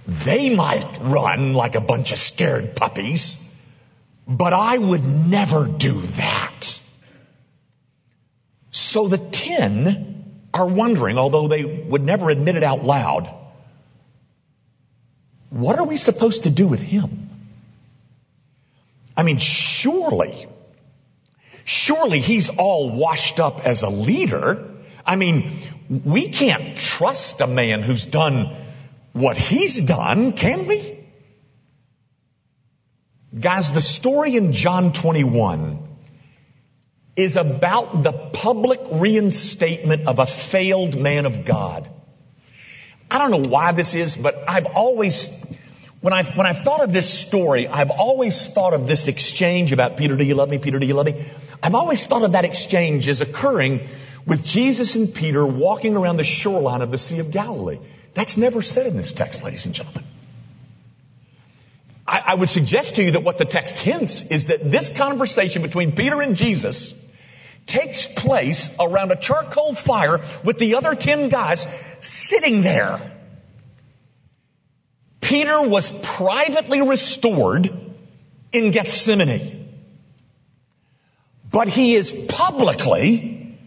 They 0.06 0.54
might 0.54 0.98
run 1.00 1.52
like 1.52 1.74
a 1.74 1.80
bunch 1.80 2.12
of 2.12 2.18
scared 2.18 2.74
puppies, 2.76 3.42
but 4.26 4.52
I 4.52 4.78
would 4.78 5.04
never 5.04 5.66
do 5.66 6.00
that. 6.00 6.80
So 8.70 9.08
the 9.08 9.18
ten 9.18 10.48
are 10.54 10.66
wondering, 10.66 11.18
although 11.18 11.48
they 11.48 11.64
would 11.64 12.02
never 12.02 12.30
admit 12.30 12.56
it 12.56 12.62
out 12.62 12.84
loud, 12.84 13.32
what 15.50 15.78
are 15.78 15.84
we 15.84 15.96
supposed 15.96 16.44
to 16.44 16.50
do 16.50 16.66
with 16.66 16.80
him? 16.80 17.30
I 19.16 19.22
mean, 19.22 19.38
surely, 19.38 20.46
surely 21.64 22.20
he's 22.20 22.50
all 22.50 22.90
washed 22.90 23.40
up 23.40 23.64
as 23.64 23.82
a 23.82 23.88
leader. 23.88 24.74
I 25.04 25.16
mean, 25.16 25.52
we 25.88 26.28
can't 26.28 26.76
trust 26.76 27.40
a 27.40 27.46
man 27.46 27.82
who's 27.82 28.04
done 28.04 28.56
what 29.12 29.38
he's 29.38 29.80
done, 29.80 30.32
can 30.32 30.66
we? 30.66 31.06
Guys, 33.38 33.72
the 33.72 33.80
story 33.80 34.36
in 34.36 34.52
John 34.52 34.92
21 34.92 35.86
is 37.16 37.36
about 37.36 38.02
the 38.02 38.12
public 38.12 38.80
reinstatement 38.92 40.06
of 40.06 40.18
a 40.18 40.26
failed 40.26 40.98
man 41.00 41.24
of 41.24 41.44
God. 41.46 41.88
I 43.16 43.18
don't 43.18 43.30
know 43.30 43.48
why 43.48 43.72
this 43.72 43.94
is, 43.94 44.14
but 44.14 44.44
I've 44.46 44.66
always, 44.66 45.42
when 46.02 46.12
I've, 46.12 46.36
when 46.36 46.46
I've 46.46 46.60
thought 46.64 46.82
of 46.82 46.92
this 46.92 47.08
story, 47.08 47.66
I've 47.66 47.90
always 47.90 48.46
thought 48.46 48.74
of 48.74 48.86
this 48.86 49.08
exchange 49.08 49.72
about 49.72 49.96
Peter, 49.96 50.16
do 50.16 50.24
you 50.24 50.34
love 50.34 50.50
me? 50.50 50.58
Peter, 50.58 50.78
do 50.78 50.86
you 50.86 50.92
love 50.92 51.06
me? 51.06 51.24
I've 51.62 51.74
always 51.74 52.04
thought 52.04 52.24
of 52.24 52.32
that 52.32 52.44
exchange 52.44 53.08
as 53.08 53.22
occurring 53.22 53.88
with 54.26 54.44
Jesus 54.44 54.96
and 54.96 55.14
Peter 55.14 55.46
walking 55.46 55.96
around 55.96 56.18
the 56.18 56.24
shoreline 56.24 56.82
of 56.82 56.90
the 56.90 56.98
Sea 56.98 57.20
of 57.20 57.30
Galilee. 57.30 57.78
That's 58.12 58.36
never 58.36 58.60
said 58.60 58.86
in 58.86 58.98
this 58.98 59.12
text, 59.12 59.42
ladies 59.42 59.64
and 59.64 59.74
gentlemen. 59.74 60.04
I, 62.06 62.22
I 62.26 62.34
would 62.34 62.50
suggest 62.50 62.96
to 62.96 63.02
you 63.02 63.12
that 63.12 63.22
what 63.22 63.38
the 63.38 63.46
text 63.46 63.78
hints 63.78 64.20
is 64.20 64.46
that 64.46 64.70
this 64.70 64.90
conversation 64.90 65.62
between 65.62 65.92
Peter 65.92 66.20
and 66.20 66.36
Jesus 66.36 66.92
takes 67.66 68.06
place 68.06 68.74
around 68.78 69.12
a 69.12 69.16
charcoal 69.16 69.74
fire 69.74 70.20
with 70.44 70.58
the 70.58 70.76
other 70.76 70.94
ten 70.94 71.28
guys 71.28 71.66
sitting 72.00 72.62
there. 72.62 73.12
Peter 75.20 75.62
was 75.62 75.90
privately 76.02 76.82
restored 76.82 77.70
in 78.52 78.70
Gethsemane. 78.70 79.64
But 81.50 81.68
he 81.68 81.94
is 81.96 82.12
publicly 82.28 83.58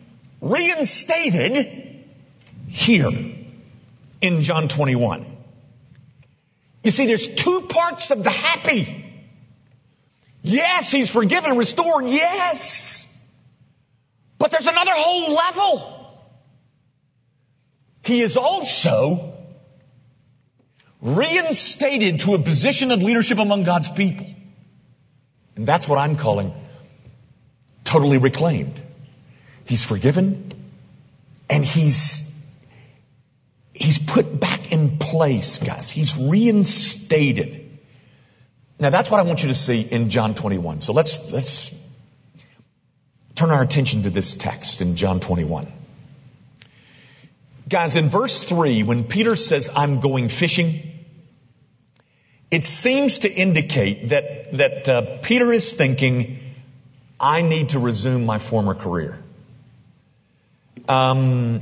reinstated 0.41 2.06
here 2.68 3.12
in 4.22 4.41
John 4.41 4.68
21. 4.68 5.25
You 6.84 6.91
see, 6.91 7.08
there's 7.08 7.27
two 7.27 7.62
parts 7.62 8.12
of 8.12 8.24
the 8.24 8.29
happy. 8.29 9.06
Yes, 10.41 10.91
he's 10.91 11.10
forgiven, 11.10 11.58
restored, 11.58 12.08
yes. 12.08 13.09
But 14.39 14.51
there's 14.51 14.65
another 14.65 14.93
whole 14.96 15.34
level. 15.34 15.96
He 18.03 18.22
is 18.22 18.38
also 18.38 19.36
reinstated 21.01 22.22
to 22.22 22.34
a 22.34 22.39
position 22.39 22.91
of 22.91 23.03
leadership 23.03 23.38
among 23.38 23.63
God's 23.63 23.89
people. 23.89 24.25
And 25.55 25.67
that's 25.67 25.88
what 25.88 26.00
I'm 26.00 26.15
calling 26.15 26.53
totally 27.84 28.17
reclaimed. 28.17 28.81
He's 29.65 29.84
forgiven 29.84 30.53
and 31.50 31.65
he's 31.65 32.29
He's 33.79 33.98
put 33.98 34.38
back 34.38 34.74
in 34.74 34.98
place, 34.98 35.58
guys. 35.60 35.89
He's 35.89 36.17
reinstated. 36.17 37.79
Now 38.77 38.89
that's 38.89 39.10
what 39.10 39.22
I 39.22 39.24
want 39.24 39.41
you 39.41 39.48
to 39.48 39.55
see 39.55 39.79
in 39.79 40.10
John 40.10 40.36
21. 40.36 40.81
So 40.81 40.91
let's, 40.91 41.31
let's 41.31 41.74
turn 43.39 43.51
our 43.51 43.62
attention 43.62 44.03
to 44.03 44.10
this 44.10 44.34
text 44.34 44.81
in 44.81 44.98
John 44.98 45.22
21. 45.22 45.72
Guys, 47.69 47.96
in 47.96 48.10
verse 48.10 48.43
3, 48.43 48.84
when 48.84 49.05
Peter 49.05 49.38
says, 49.38 49.69
I'm 49.74 50.01
going 50.01 50.27
fishing, 50.27 50.81
it 52.51 52.65
seems 52.65 53.19
to 53.19 53.31
indicate 53.31 54.10
that, 54.10 54.58
that 54.58 54.89
uh, 54.89 55.17
Peter 55.22 55.53
is 55.53 55.72
thinking, 55.72 56.39
I 57.17 57.41
need 57.41 57.69
to 57.69 57.79
resume 57.79 58.25
my 58.25 58.39
former 58.39 58.75
career. 58.75 59.17
Um, 60.89 61.62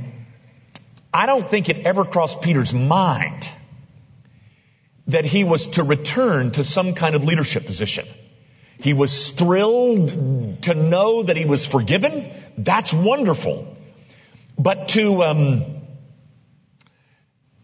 I 1.14 1.26
don't 1.26 1.48
think 1.48 1.68
it 1.68 1.86
ever 1.86 2.04
crossed 2.04 2.42
Peter's 2.42 2.74
mind 2.74 3.48
that 5.06 5.24
he 5.24 5.44
was 5.44 5.68
to 5.78 5.84
return 5.84 6.50
to 6.52 6.64
some 6.64 6.94
kind 6.94 7.14
of 7.14 7.22
leadership 7.22 7.66
position. 7.66 8.04
He 8.80 8.92
was 8.92 9.30
thrilled 9.30 10.62
to 10.62 10.74
know 10.74 11.22
that 11.24 11.36
he 11.36 11.44
was 11.44 11.66
forgiven. 11.66 12.30
That's 12.56 12.92
wonderful. 12.92 13.76
But 14.58 14.88
to, 14.88 15.22
um, 15.22 15.64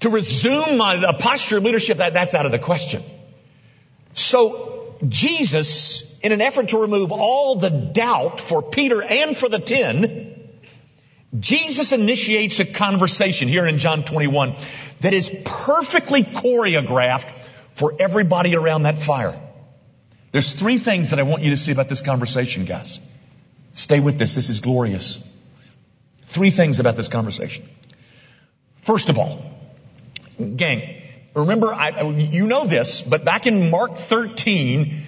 to 0.01 0.09
resume 0.09 0.81
a, 0.81 1.03
a 1.09 1.13
posture 1.15 1.59
of 1.59 1.65
leadership, 1.65 1.99
that, 1.99 2.15
that's 2.15 2.35
out 2.35 2.47
of 2.47 2.53
the 2.53 2.59
question. 2.59 3.03
So 4.13 4.97
Jesus, 5.09 6.19
in 6.21 6.33
an 6.33 6.41
effort 6.41 6.69
to 6.69 6.79
remove 6.79 7.13
all 7.13 7.57
the 7.57 7.71
doubt 7.71 8.41
for 8.41 8.63
Peter 8.63 9.03
and 9.03 9.37
for 9.37 9.49
the 9.49 9.59
ten, 9.59 10.61
Jesus 11.39 11.93
initiates 11.93 12.61
a 12.61 12.65
conversation 12.65 13.49
here 13.49 13.67
in 13.67 13.79
John 13.79 14.05
21 14.05 14.55
that 15.01 15.15
is 15.15 15.31
perfectly 15.45 16.23
choreographed 16.23 17.37
for 17.75 17.95
everybody 17.99 18.55
around 18.55 18.85
that 18.85 18.99
fire. 18.99 19.41
There's 20.35 20.51
three 20.53 20.79
things 20.79 21.11
that 21.11 21.21
I 21.21 21.23
want 21.23 21.45
you 21.45 21.51
to 21.51 21.57
see 21.57 21.71
about 21.71 21.89
this 21.89 22.01
conversation, 22.01 22.65
guys. 22.65 22.99
Stay 23.73 24.01
with 24.01 24.19
this. 24.19 24.35
This 24.35 24.49
is 24.49 24.59
glorious. 24.59 25.23
Three 26.25 26.51
things 26.51 26.81
about 26.81 26.97
this 26.97 27.07
conversation. 27.07 27.69
First 28.83 29.11
of 29.11 29.17
all, 29.17 29.45
gang, 30.57 31.03
remember, 31.37 31.73
I, 31.73 32.03
you 32.11 32.49
know 32.49 32.67
this, 32.67 33.01
but 33.01 33.25
back 33.25 33.47
in 33.47 33.71
Mark 33.71 33.97
13, 33.97 35.07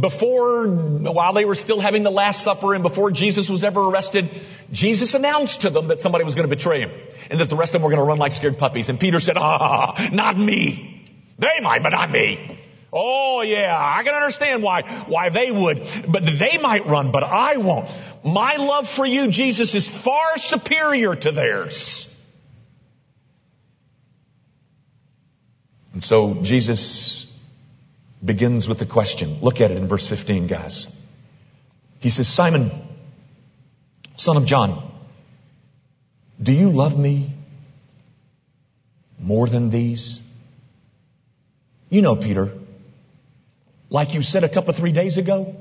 before, 0.00 0.66
while 0.66 1.34
they 1.34 1.44
were 1.44 1.56
still 1.56 1.80
having 1.80 2.02
the 2.02 2.10
Last 2.10 2.42
Supper 2.42 2.72
and 2.72 2.82
before 2.82 3.10
Jesus 3.10 3.50
was 3.50 3.64
ever 3.64 3.82
arrested, 3.82 4.30
Jesus 4.72 5.12
announced 5.12 5.60
to 5.60 5.68
them 5.68 5.88
that 5.88 6.00
somebody 6.00 6.24
was 6.24 6.34
going 6.34 6.48
to 6.48 6.56
betray 6.56 6.80
him 6.80 6.90
and 7.30 7.38
that 7.38 7.50
the 7.50 7.56
rest 7.56 7.74
of 7.74 7.82
them 7.82 7.82
were 7.82 7.94
going 7.94 8.02
to 8.02 8.08
run 8.08 8.16
like 8.16 8.32
scared 8.32 8.56
puppies. 8.56 8.88
And 8.88 8.98
Peter 8.98 9.20
said, 9.20 9.36
ah, 9.36 10.08
not 10.10 10.38
me. 10.38 11.06
They 11.38 11.60
might, 11.60 11.82
but 11.82 11.90
not 11.90 12.10
me. 12.10 12.53
Oh 12.96 13.42
yeah, 13.42 13.76
I 13.76 14.04
can 14.04 14.14
understand 14.14 14.62
why, 14.62 14.82
why 15.08 15.28
they 15.28 15.50
would, 15.50 15.84
but 16.08 16.24
they 16.24 16.58
might 16.58 16.86
run, 16.86 17.10
but 17.10 17.24
I 17.24 17.56
won't. 17.56 17.90
My 18.24 18.54
love 18.54 18.88
for 18.88 19.04
you, 19.04 19.32
Jesus, 19.32 19.74
is 19.74 19.88
far 19.88 20.38
superior 20.38 21.16
to 21.16 21.32
theirs. 21.32 22.08
And 25.92 26.04
so 26.04 26.34
Jesus 26.34 27.26
begins 28.24 28.68
with 28.68 28.78
the 28.78 28.86
question. 28.86 29.38
Look 29.42 29.60
at 29.60 29.72
it 29.72 29.76
in 29.76 29.88
verse 29.88 30.06
15, 30.06 30.46
guys. 30.46 30.86
He 31.98 32.10
says, 32.10 32.28
Simon, 32.28 32.70
son 34.16 34.36
of 34.36 34.46
John, 34.46 34.88
do 36.40 36.52
you 36.52 36.70
love 36.70 36.96
me 36.96 37.32
more 39.18 39.48
than 39.48 39.70
these? 39.70 40.20
You 41.90 42.00
know, 42.00 42.14
Peter, 42.14 42.52
like 43.90 44.14
you 44.14 44.22
said 44.22 44.44
a 44.44 44.48
couple, 44.48 44.72
three 44.72 44.92
days 44.92 45.18
ago, 45.18 45.56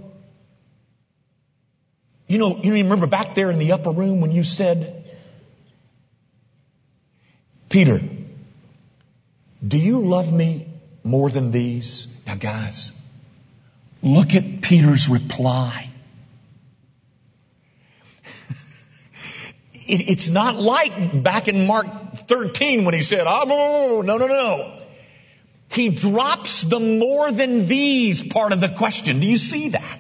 you 2.28 2.38
know, 2.38 2.62
you 2.64 2.74
remember 2.74 3.06
back 3.06 3.36
there 3.36 3.52
in 3.52 3.60
the 3.60 3.74
upper 3.74 3.92
room 3.92 4.22
when 4.22 4.32
you 4.32 4.44
said, 4.44 5.06
Peter, 7.70 8.02
do 9.66 9.78
you 9.78 10.02
love 10.02 10.32
me 10.32 10.68
more 11.04 11.30
than 11.30 11.52
these? 11.52 12.08
Now 12.26 12.36
guys, 12.36 12.92
look 14.02 14.36
at 14.36 14.62
Peter's 14.62 15.10
reply. 15.10 15.90
it, 19.74 20.10
it's 20.10 20.30
not 20.30 20.56
like 20.56 21.24
back 21.24 21.48
in 21.48 21.68
Mark 21.68 21.88
13 22.28 22.86
when 22.86 22.94
he 22.94 23.02
said, 23.02 23.26
oh, 23.28 24.02
no, 24.02 24.02
no, 24.02 24.18
no, 24.18 24.28
no. 24.28 24.83
He 25.74 25.90
drops 25.90 26.62
the 26.62 26.80
more 26.80 27.32
than 27.32 27.68
these 27.68 28.22
part 28.22 28.54
of 28.54 28.62
the 28.62 28.70
question. 28.70 29.20
Do 29.20 29.28
you 29.28 29.38
see 29.38 29.70
that? 29.70 30.00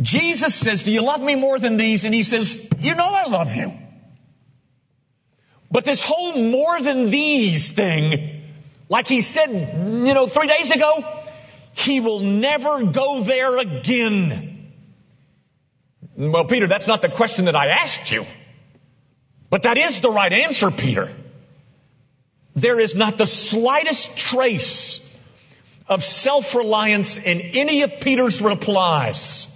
Jesus 0.00 0.54
says, 0.54 0.82
do 0.82 0.92
you 0.92 1.02
love 1.02 1.22
me 1.22 1.34
more 1.34 1.58
than 1.58 1.76
these? 1.78 2.04
And 2.04 2.14
he 2.14 2.22
says, 2.22 2.68
you 2.78 2.94
know 2.94 3.08
I 3.08 3.28
love 3.28 3.54
you. 3.54 3.72
But 5.70 5.86
this 5.86 6.02
whole 6.02 6.34
more 6.36 6.80
than 6.80 7.10
these 7.10 7.70
thing, 7.70 8.42
like 8.90 9.08
he 9.08 9.22
said, 9.22 9.50
you 9.50 10.12
know, 10.12 10.26
three 10.26 10.48
days 10.48 10.70
ago, 10.70 11.02
he 11.72 12.00
will 12.00 12.20
never 12.20 12.84
go 12.84 13.22
there 13.22 13.58
again. 13.58 14.74
Well, 16.14 16.44
Peter, 16.44 16.66
that's 16.66 16.86
not 16.86 17.00
the 17.00 17.08
question 17.08 17.46
that 17.46 17.56
I 17.56 17.68
asked 17.68 18.12
you. 18.12 18.26
But 19.48 19.62
that 19.62 19.78
is 19.78 20.00
the 20.00 20.10
right 20.10 20.32
answer, 20.32 20.70
Peter. 20.70 21.10
There 22.54 22.78
is 22.78 22.94
not 22.94 23.18
the 23.18 23.26
slightest 23.26 24.16
trace 24.16 25.00
of 25.88 26.04
self-reliance 26.04 27.16
in 27.16 27.40
any 27.40 27.82
of 27.82 28.00
Peter's 28.00 28.40
replies. 28.42 29.46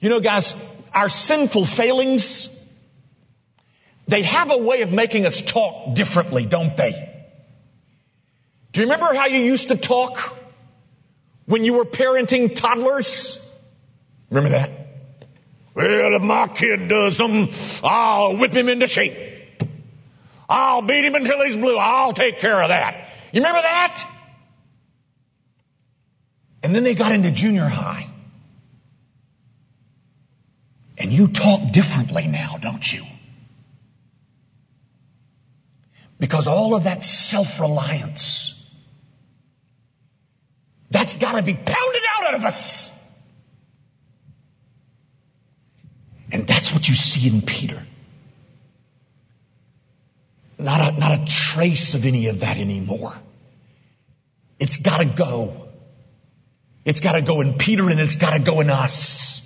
You 0.00 0.08
know, 0.10 0.20
guys, 0.20 0.54
our 0.92 1.08
sinful 1.08 1.64
failings, 1.64 2.48
they 4.06 4.22
have 4.22 4.50
a 4.50 4.58
way 4.58 4.82
of 4.82 4.92
making 4.92 5.26
us 5.26 5.42
talk 5.42 5.94
differently, 5.94 6.46
don't 6.46 6.76
they? 6.76 7.10
Do 8.72 8.80
you 8.80 8.86
remember 8.86 9.14
how 9.14 9.26
you 9.26 9.38
used 9.38 9.68
to 9.68 9.76
talk 9.76 10.36
when 11.46 11.64
you 11.64 11.74
were 11.74 11.84
parenting 11.84 12.54
toddlers? 12.54 13.40
Remember 14.30 14.50
that? 14.50 14.70
Well, 15.74 16.16
if 16.16 16.22
my 16.22 16.48
kid 16.48 16.88
does 16.88 17.16
something, 17.16 17.52
I'll 17.82 18.36
whip 18.36 18.52
him 18.52 18.68
into 18.68 18.86
shape. 18.86 19.33
I'll 20.54 20.82
beat 20.82 21.04
him 21.04 21.16
until 21.16 21.42
he's 21.42 21.56
blue. 21.56 21.76
I'll 21.76 22.12
take 22.12 22.38
care 22.38 22.62
of 22.62 22.68
that. 22.68 23.08
You 23.32 23.40
remember 23.40 23.60
that? 23.60 24.08
And 26.62 26.72
then 26.72 26.84
they 26.84 26.94
got 26.94 27.10
into 27.10 27.32
junior 27.32 27.64
high. 27.64 28.08
And 30.96 31.12
you 31.12 31.26
talk 31.26 31.72
differently 31.72 32.28
now, 32.28 32.56
don't 32.60 32.90
you? 32.90 33.02
Because 36.20 36.46
all 36.46 36.76
of 36.76 36.84
that 36.84 37.02
self-reliance, 37.02 38.72
that's 40.88 41.16
gotta 41.16 41.42
be 41.42 41.54
pounded 41.54 42.02
out 42.16 42.34
of 42.36 42.44
us. 42.44 42.92
And 46.30 46.46
that's 46.46 46.72
what 46.72 46.88
you 46.88 46.94
see 46.94 47.28
in 47.28 47.42
Peter. 47.42 47.84
Not 50.64 50.94
a, 50.94 50.98
not 50.98 51.12
a 51.12 51.24
trace 51.26 51.92
of 51.92 52.06
any 52.06 52.28
of 52.28 52.40
that 52.40 52.56
anymore. 52.56 53.12
It's 54.58 54.78
gotta 54.78 55.04
go. 55.04 55.68
It's 56.86 57.00
gotta 57.00 57.20
go 57.20 57.42
in 57.42 57.58
Peter 57.58 57.90
and 57.90 58.00
it's 58.00 58.16
gotta 58.16 58.38
go 58.38 58.62
in 58.62 58.70
us. 58.70 59.42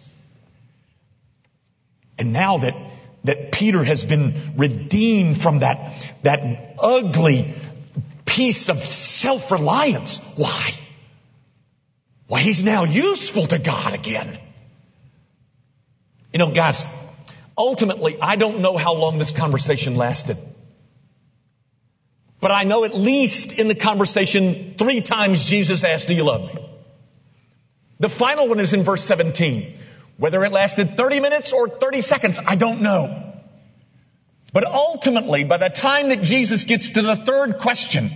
And 2.20 2.32
now 2.32 2.58
that, 2.58 2.76
that 3.24 3.50
Peter 3.50 3.82
has 3.82 4.04
been 4.04 4.52
redeemed 4.56 5.42
from 5.42 5.58
that, 5.58 5.92
that 6.22 6.76
ugly 6.78 7.52
piece 8.24 8.68
of 8.68 8.78
self-reliance, 8.78 10.18
why? 10.36 10.70
Why 12.28 12.42
he's 12.42 12.62
now 12.62 12.84
useful 12.84 13.48
to 13.48 13.58
God 13.58 13.92
again. 13.92 14.38
You 16.32 16.38
know, 16.38 16.52
guys, 16.52 16.84
ultimately, 17.56 18.18
I 18.22 18.36
don't 18.36 18.60
know 18.60 18.76
how 18.76 18.94
long 18.94 19.18
this 19.18 19.32
conversation 19.32 19.96
lasted. 19.96 20.36
But 22.40 22.52
I 22.52 22.64
know 22.64 22.84
at 22.84 22.94
least 22.94 23.52
in 23.52 23.68
the 23.68 23.74
conversation, 23.74 24.74
three 24.78 25.00
times 25.00 25.44
Jesus 25.44 25.82
asked, 25.84 26.06
do 26.06 26.14
you 26.14 26.24
love 26.24 26.54
me? 26.54 26.68
The 27.98 28.08
final 28.08 28.48
one 28.48 28.60
is 28.60 28.72
in 28.72 28.84
verse 28.84 29.04
17. 29.04 29.76
Whether 30.18 30.44
it 30.44 30.52
lasted 30.52 30.96
30 30.96 31.20
minutes 31.20 31.52
or 31.52 31.68
30 31.68 32.00
seconds, 32.02 32.40
I 32.44 32.54
don't 32.54 32.80
know. 32.80 33.34
But 34.52 34.66
ultimately, 34.66 35.44
by 35.44 35.58
the 35.58 35.68
time 35.68 36.08
that 36.08 36.22
Jesus 36.22 36.64
gets 36.64 36.90
to 36.90 37.02
the 37.02 37.16
third 37.16 37.58
question, 37.58 38.10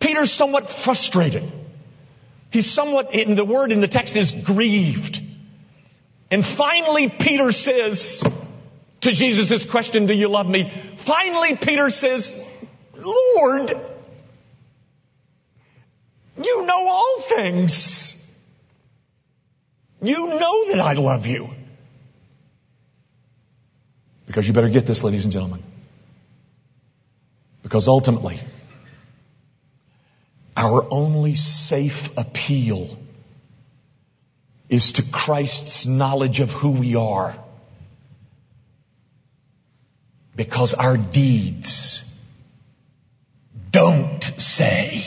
Peter's 0.00 0.32
somewhat 0.32 0.70
frustrated. 0.70 1.44
He's 2.50 2.70
somewhat, 2.70 3.14
in 3.14 3.34
the 3.34 3.44
word 3.44 3.72
in 3.72 3.80
the 3.80 3.88
text 3.88 4.16
is 4.16 4.32
grieved. 4.32 5.20
And 6.30 6.44
finally, 6.44 7.08
Peter 7.08 7.52
says 7.52 8.22
to 9.02 9.12
Jesus 9.12 9.48
this 9.48 9.64
question, 9.64 10.06
do 10.06 10.14
you 10.14 10.28
love 10.28 10.48
me? 10.48 10.72
Finally, 10.96 11.56
Peter 11.56 11.90
says, 11.90 12.32
Lord, 12.98 13.70
you 16.42 16.66
know 16.66 16.88
all 16.88 17.20
things. 17.20 18.14
You 20.02 20.28
know 20.28 20.68
that 20.68 20.80
I 20.80 20.92
love 20.94 21.26
you. 21.26 21.50
Because 24.26 24.46
you 24.46 24.52
better 24.52 24.68
get 24.68 24.86
this, 24.86 25.02
ladies 25.02 25.24
and 25.24 25.32
gentlemen. 25.32 25.62
Because 27.62 27.88
ultimately, 27.88 28.40
our 30.56 30.86
only 30.90 31.34
safe 31.34 32.16
appeal 32.16 32.98
is 34.68 34.92
to 34.92 35.02
Christ's 35.02 35.86
knowledge 35.86 36.40
of 36.40 36.52
who 36.52 36.70
we 36.70 36.94
are. 36.94 37.36
Because 40.36 40.74
our 40.74 40.96
deeds 40.96 42.07
don't 43.78 44.24
say, 44.38 45.04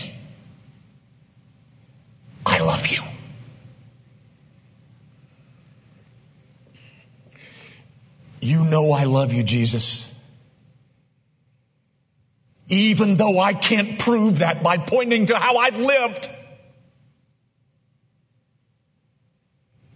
I 2.46 2.60
love 2.60 2.88
you. 2.88 3.02
You 8.40 8.64
know 8.64 8.94
I 8.94 9.04
love 9.04 9.34
you, 9.34 9.44
Jesus. 9.44 10.10
Even 12.70 13.18
though 13.18 13.38
I 13.38 13.56
can't 13.56 14.00
prove 14.00 14.40
that 14.40 14.64
by 14.64 14.78
pointing 14.78 15.26
to 15.26 15.36
how 15.36 15.58
I've 15.58 15.78
lived. 15.78 16.30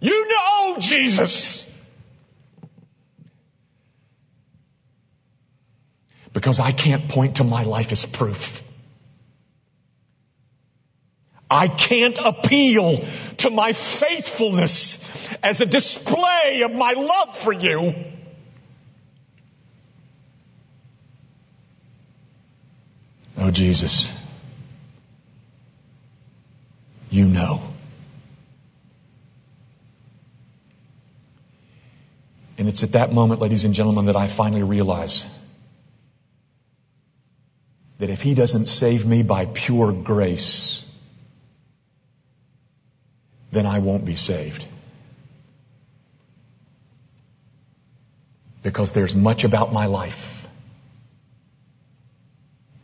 You 0.00 0.28
know, 0.28 0.76
Jesus, 0.80 1.64
Because 6.46 6.60
I 6.60 6.70
can't 6.70 7.08
point 7.08 7.38
to 7.38 7.44
my 7.44 7.64
life 7.64 7.90
as 7.90 8.06
proof. 8.06 8.62
I 11.50 11.66
can't 11.66 12.16
appeal 12.24 13.04
to 13.38 13.50
my 13.50 13.72
faithfulness 13.72 15.00
as 15.42 15.60
a 15.60 15.66
display 15.66 16.62
of 16.62 16.72
my 16.72 16.92
love 16.92 17.36
for 17.36 17.52
you. 17.52 17.96
Oh, 23.36 23.50
Jesus, 23.50 24.08
you 27.10 27.26
know. 27.26 27.60
And 32.56 32.68
it's 32.68 32.84
at 32.84 32.92
that 32.92 33.12
moment, 33.12 33.40
ladies 33.40 33.64
and 33.64 33.74
gentlemen, 33.74 34.04
that 34.04 34.14
I 34.14 34.28
finally 34.28 34.62
realize 34.62 35.24
that 37.98 38.10
if 38.10 38.22
He 38.22 38.34
doesn't 38.34 38.66
save 38.66 39.06
me 39.06 39.22
by 39.22 39.46
pure 39.46 39.92
grace, 39.92 40.84
then 43.52 43.66
I 43.66 43.78
won't 43.78 44.04
be 44.04 44.16
saved. 44.16 44.66
Because 48.62 48.92
there's 48.92 49.14
much 49.14 49.44
about 49.44 49.72
my 49.72 49.86
life 49.86 50.48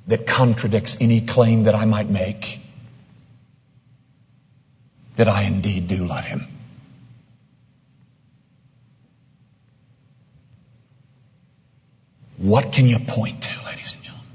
that 0.07 0.27
contradicts 0.27 0.97
any 1.01 1.21
claim 1.21 1.65
that 1.65 1.75
I 1.75 1.85
might 1.85 2.09
make 2.09 2.61
that 5.17 5.29
I 5.29 5.43
indeed 5.43 5.89
do 5.89 6.07
love 6.07 6.25
Him. 6.25 6.47
What 12.39 12.73
can 12.73 12.87
you 12.87 12.99
point 12.99 13.43
to, 13.43 13.65
ladies 13.67 13.95
and 13.95 14.03
gentlemen, 14.03 14.27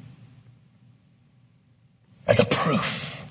as 2.25 2.39
a 2.39 2.45
proof? 2.45 3.21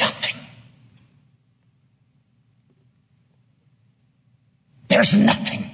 Nothing. 0.00 0.34
Nothing. 5.14 5.70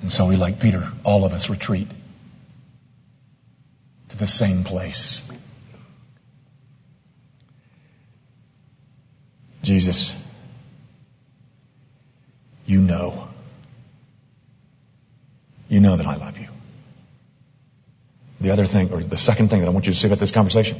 And 0.00 0.10
so 0.10 0.26
we, 0.26 0.36
like 0.36 0.60
Peter, 0.60 0.90
all 1.04 1.24
of 1.24 1.32
us 1.32 1.48
retreat 1.48 1.88
to 4.08 4.16
the 4.16 4.26
same 4.26 4.64
place. 4.64 5.30
Jesus, 9.62 10.14
you 12.66 12.80
know. 12.80 13.28
You 15.68 15.80
know 15.80 15.96
that 15.96 16.06
I 16.06 16.16
love 16.16 16.38
you. 16.38 16.48
The 18.40 18.50
other 18.50 18.66
thing, 18.66 18.92
or 18.92 19.00
the 19.00 19.16
second 19.16 19.48
thing 19.48 19.60
that 19.60 19.68
I 19.68 19.70
want 19.70 19.86
you 19.86 19.92
to 19.92 19.98
see 19.98 20.08
about 20.08 20.18
this 20.18 20.32
conversation. 20.32 20.78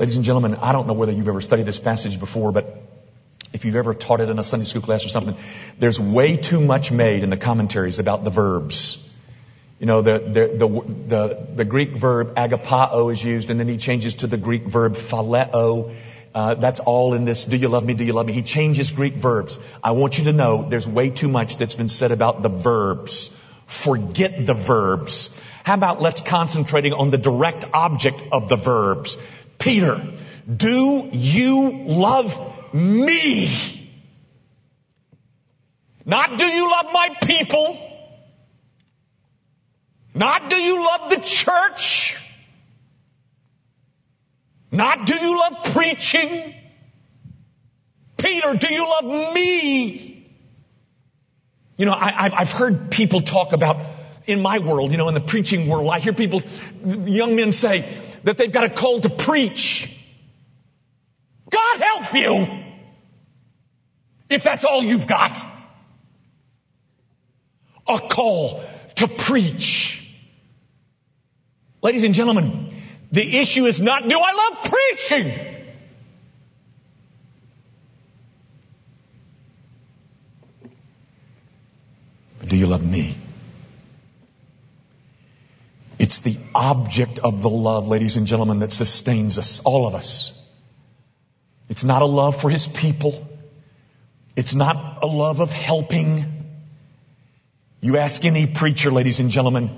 Ladies 0.00 0.16
and 0.16 0.24
gentlemen, 0.24 0.56
I 0.56 0.72
don't 0.72 0.88
know 0.88 0.94
whether 0.94 1.12
you've 1.12 1.28
ever 1.28 1.40
studied 1.40 1.64
this 1.64 1.78
passage 1.78 2.18
before, 2.18 2.50
but 2.50 2.97
if 3.52 3.64
you've 3.64 3.76
ever 3.76 3.94
taught 3.94 4.20
it 4.20 4.28
in 4.28 4.38
a 4.38 4.44
Sunday 4.44 4.66
school 4.66 4.82
class 4.82 5.04
or 5.04 5.08
something, 5.08 5.36
there's 5.78 5.98
way 5.98 6.36
too 6.36 6.60
much 6.60 6.90
made 6.90 7.22
in 7.22 7.30
the 7.30 7.36
commentaries 7.36 7.98
about 7.98 8.24
the 8.24 8.30
verbs. 8.30 9.04
You 9.78 9.86
know, 9.86 10.02
the, 10.02 10.18
the, 10.18 10.66
the, 11.06 11.46
the, 11.54 11.64
Greek 11.64 11.90
verb 11.90 12.34
agapao 12.34 13.12
is 13.12 13.22
used, 13.22 13.48
and 13.48 13.60
then 13.60 13.68
he 13.68 13.76
changes 13.76 14.16
to 14.16 14.26
the 14.26 14.36
Greek 14.36 14.64
verb 14.64 14.96
phileo. 14.96 15.94
Uh, 16.34 16.54
that's 16.54 16.80
all 16.80 17.14
in 17.14 17.24
this, 17.24 17.44
do 17.44 17.56
you 17.56 17.68
love 17.68 17.84
me, 17.84 17.94
do 17.94 18.04
you 18.04 18.12
love 18.12 18.26
me? 18.26 18.32
He 18.32 18.42
changes 18.42 18.90
Greek 18.90 19.14
verbs. 19.14 19.60
I 19.82 19.92
want 19.92 20.18
you 20.18 20.24
to 20.24 20.32
know 20.32 20.68
there's 20.68 20.88
way 20.88 21.10
too 21.10 21.28
much 21.28 21.58
that's 21.58 21.76
been 21.76 21.88
said 21.88 22.10
about 22.10 22.42
the 22.42 22.48
verbs. 22.48 23.30
Forget 23.66 24.46
the 24.46 24.54
verbs. 24.54 25.42
How 25.62 25.74
about 25.74 26.02
let's 26.02 26.22
concentrating 26.22 26.92
on 26.92 27.10
the 27.10 27.18
direct 27.18 27.64
object 27.72 28.22
of 28.32 28.48
the 28.48 28.56
verbs? 28.56 29.16
Peter, 29.58 30.12
do 30.54 31.08
you 31.12 31.84
love 31.86 32.57
me? 32.74 33.94
Not 36.04 36.38
do 36.38 36.46
you 36.46 36.70
love 36.70 36.86
my 36.92 37.16
people? 37.22 37.84
Not 40.14 40.48
do 40.50 40.56
you 40.56 40.84
love 40.84 41.10
the 41.10 41.20
church? 41.20 42.16
Not 44.72 45.06
do 45.06 45.14
you 45.14 45.38
love 45.38 45.64
preaching? 45.74 46.54
Peter, 48.16 48.54
do 48.54 48.72
you 48.72 48.88
love 48.88 49.34
me? 49.34 50.08
You 51.76 51.86
know, 51.86 51.92
I, 51.92 52.30
have 52.30 52.50
heard 52.50 52.90
people 52.90 53.20
talk 53.20 53.52
about 53.52 53.80
in 54.26 54.42
my 54.42 54.58
world, 54.58 54.90
you 54.90 54.98
know, 54.98 55.08
in 55.08 55.14
the 55.14 55.20
preaching 55.20 55.68
world, 55.68 55.88
I 55.90 56.00
hear 56.00 56.12
people, 56.12 56.42
young 56.84 57.36
men 57.36 57.52
say 57.52 57.88
that 58.24 58.36
they've 58.36 58.52
got 58.52 58.64
a 58.64 58.70
call 58.70 59.00
to 59.00 59.08
preach. 59.08 59.97
God 61.50 61.80
help 61.80 62.14
you 62.14 62.64
if 64.30 64.42
that's 64.42 64.64
all 64.64 64.82
you've 64.82 65.06
got. 65.06 65.38
A 67.86 67.98
call 67.98 68.62
to 68.96 69.08
preach. 69.08 70.06
Ladies 71.82 72.04
and 72.04 72.14
gentlemen, 72.14 72.74
the 73.12 73.38
issue 73.38 73.64
is 73.64 73.80
not, 73.80 74.06
do 74.06 74.18
I 74.18 74.32
love 74.32 74.64
preaching? 74.64 75.58
do 82.48 82.56
you 82.56 82.66
love 82.66 82.84
me? 82.84 83.14
It's 85.98 86.20
the 86.20 86.36
object 86.54 87.18
of 87.18 87.42
the 87.42 87.50
love, 87.50 87.88
ladies 87.88 88.16
and 88.16 88.26
gentlemen, 88.26 88.60
that 88.60 88.72
sustains 88.72 89.38
us, 89.38 89.60
all 89.60 89.86
of 89.86 89.94
us. 89.94 90.37
It's 91.68 91.84
not 91.84 92.02
a 92.02 92.06
love 92.06 92.40
for 92.40 92.48
his 92.50 92.66
people. 92.66 93.28
It's 94.36 94.54
not 94.54 95.02
a 95.02 95.06
love 95.06 95.40
of 95.40 95.52
helping. 95.52 96.24
You 97.80 97.96
ask 97.96 98.24
any 98.24 98.46
preacher, 98.46 98.90
ladies 98.90 99.20
and 99.20 99.30
gentlemen, 99.30 99.70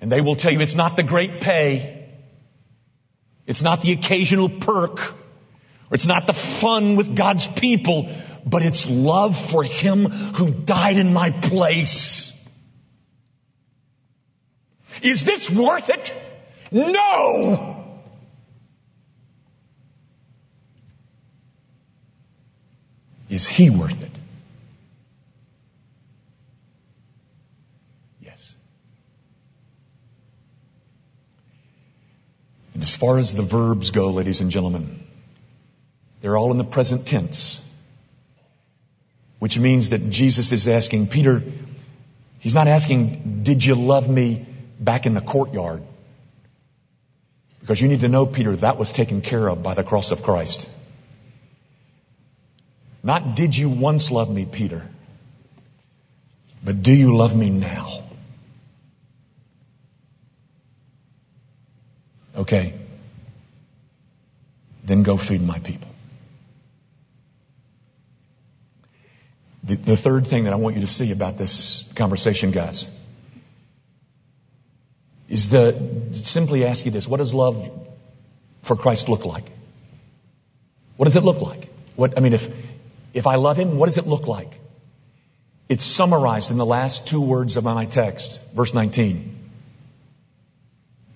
and 0.00 0.10
they 0.10 0.20
will 0.20 0.36
tell 0.36 0.52
you 0.52 0.60
it's 0.60 0.74
not 0.74 0.96
the 0.96 1.02
great 1.02 1.40
pay. 1.40 2.08
It's 3.46 3.62
not 3.62 3.82
the 3.82 3.92
occasional 3.92 4.48
perk. 4.48 5.00
Or 5.90 5.94
it's 5.94 6.06
not 6.06 6.26
the 6.26 6.32
fun 6.32 6.96
with 6.96 7.14
God's 7.14 7.46
people, 7.46 8.10
but 8.46 8.62
it's 8.62 8.86
love 8.86 9.38
for 9.38 9.62
Him 9.62 10.06
who 10.06 10.50
died 10.50 10.96
in 10.96 11.12
my 11.12 11.30
place. 11.30 12.32
Is 15.02 15.24
this 15.24 15.50
worth 15.50 15.90
it? 15.90 16.14
No! 16.72 17.73
Is 23.34 23.48
He 23.48 23.68
worth 23.68 24.00
it? 24.00 24.10
Yes. 28.22 28.54
And 32.74 32.82
as 32.84 32.94
far 32.94 33.18
as 33.18 33.34
the 33.34 33.42
verbs 33.42 33.90
go, 33.90 34.10
ladies 34.10 34.40
and 34.40 34.52
gentlemen, 34.52 35.04
they're 36.20 36.36
all 36.36 36.52
in 36.52 36.58
the 36.58 36.64
present 36.64 37.06
tense. 37.06 37.60
Which 39.40 39.58
means 39.58 39.90
that 39.90 40.08
Jesus 40.10 40.52
is 40.52 40.68
asking 40.68 41.08
Peter, 41.08 41.42
he's 42.38 42.54
not 42.54 42.68
asking, 42.68 43.42
did 43.42 43.64
you 43.64 43.74
love 43.74 44.08
me 44.08 44.46
back 44.78 45.06
in 45.06 45.14
the 45.14 45.20
courtyard. 45.20 45.82
Because 47.60 47.80
you 47.80 47.88
need 47.88 48.00
to 48.00 48.08
know, 48.08 48.26
Peter, 48.26 48.54
that 48.56 48.78
was 48.78 48.92
taken 48.92 49.22
care 49.22 49.48
of 49.48 49.62
by 49.62 49.74
the 49.74 49.82
cross 49.84 50.10
of 50.10 50.22
Christ. 50.22 50.68
Not 53.04 53.36
did 53.36 53.54
you 53.54 53.68
once 53.68 54.10
love 54.10 54.30
me, 54.30 54.46
Peter, 54.46 54.82
but 56.64 56.82
do 56.82 56.90
you 56.90 57.14
love 57.14 57.36
me 57.36 57.50
now? 57.50 58.02
Okay. 62.34 62.72
Then 64.84 65.02
go 65.02 65.18
feed 65.18 65.42
my 65.42 65.58
people. 65.58 65.88
The, 69.64 69.76
the 69.76 69.96
third 69.96 70.26
thing 70.26 70.44
that 70.44 70.54
I 70.54 70.56
want 70.56 70.76
you 70.76 70.82
to 70.82 70.90
see 70.90 71.12
about 71.12 71.36
this 71.36 71.90
conversation, 71.94 72.52
guys, 72.52 72.86
is 75.28 75.48
to 75.48 76.14
simply 76.14 76.64
ask 76.64 76.86
you 76.86 76.90
this. 76.90 77.06
What 77.06 77.18
does 77.18 77.34
love 77.34 77.70
for 78.62 78.76
Christ 78.76 79.10
look 79.10 79.26
like? 79.26 79.50
What 80.96 81.04
does 81.04 81.16
it 81.16 81.22
look 81.22 81.40
like? 81.42 81.68
What, 81.96 82.16
I 82.16 82.20
mean, 82.20 82.32
if, 82.32 82.48
if 83.14 83.26
I 83.26 83.36
love 83.36 83.56
Him, 83.56 83.78
what 83.78 83.86
does 83.86 83.96
it 83.96 84.06
look 84.06 84.26
like? 84.26 84.60
It's 85.68 85.84
summarized 85.84 86.50
in 86.50 86.58
the 86.58 86.66
last 86.66 87.06
two 87.06 87.20
words 87.20 87.56
of 87.56 87.64
my 87.64 87.86
text, 87.86 88.38
verse 88.52 88.74
19. 88.74 89.38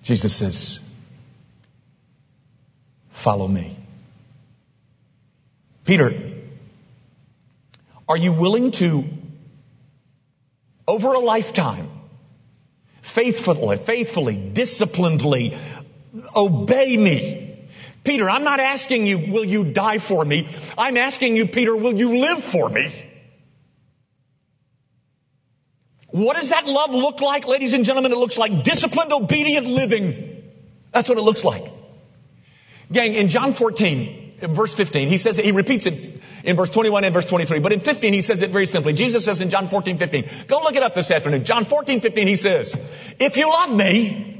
Jesus 0.03 0.35
says, 0.35 0.79
follow 3.11 3.47
me. 3.47 3.75
Peter, 5.85 6.13
Are 8.07 8.17
you 8.17 8.33
willing 8.33 8.71
to, 8.71 9.07
over 10.87 11.13
a 11.13 11.19
lifetime, 11.19 11.89
faithfully, 13.03 13.77
faithfully, 13.77 14.35
disciplinedly 14.35 15.55
obey 16.35 16.97
me? 16.97 17.38
Peter, 18.03 18.29
I'm 18.29 18.43
not 18.43 18.59
asking 18.59 19.07
you, 19.07 19.31
will 19.31 19.45
you 19.45 19.63
die 19.65 19.97
for 19.97 20.23
me? 20.23 20.47
I'm 20.77 20.97
asking 20.97 21.35
you, 21.35 21.47
Peter, 21.47 21.75
will 21.75 21.97
you 21.97 22.17
live 22.17 22.43
for 22.43 22.69
me? 22.69 22.91
What 26.07 26.37
does 26.37 26.49
that 26.49 26.65
love 26.65 26.91
look 26.91 27.21
like, 27.21 27.45
ladies 27.45 27.73
and 27.73 27.85
gentlemen? 27.85 28.11
It 28.11 28.17
looks 28.17 28.37
like 28.37 28.63
disciplined, 28.63 29.13
obedient 29.13 29.67
living. 29.67 30.43
That's 30.91 31.07
what 31.07 31.17
it 31.17 31.21
looks 31.21 31.43
like. 31.43 31.71
Gang, 32.91 33.13
in 33.13 33.27
John 33.27 33.53
14, 33.53 34.39
verse 34.41 34.73
15, 34.73 35.09
he 35.09 35.17
says, 35.17 35.37
he 35.37 35.51
repeats 35.51 35.85
it 35.85 36.21
in 36.43 36.55
verse 36.55 36.71
21 36.71 37.03
and 37.03 37.13
verse 37.13 37.25
23, 37.25 37.59
but 37.59 37.73
in 37.73 37.79
15 37.79 38.13
he 38.13 38.21
says 38.21 38.41
it 38.41 38.49
very 38.49 38.65
simply. 38.65 38.93
Jesus 38.93 39.25
says 39.25 39.41
in 39.41 39.51
John 39.51 39.69
14, 39.69 39.99
15, 39.99 40.29
go 40.47 40.61
look 40.63 40.75
it 40.75 40.81
up 40.81 40.95
this 40.95 41.11
afternoon. 41.11 41.43
John 41.43 41.65
14, 41.65 42.01
15, 42.01 42.27
he 42.27 42.35
says, 42.35 42.75
if 43.19 43.37
you 43.37 43.49
love 43.49 43.75
me, 43.75 44.38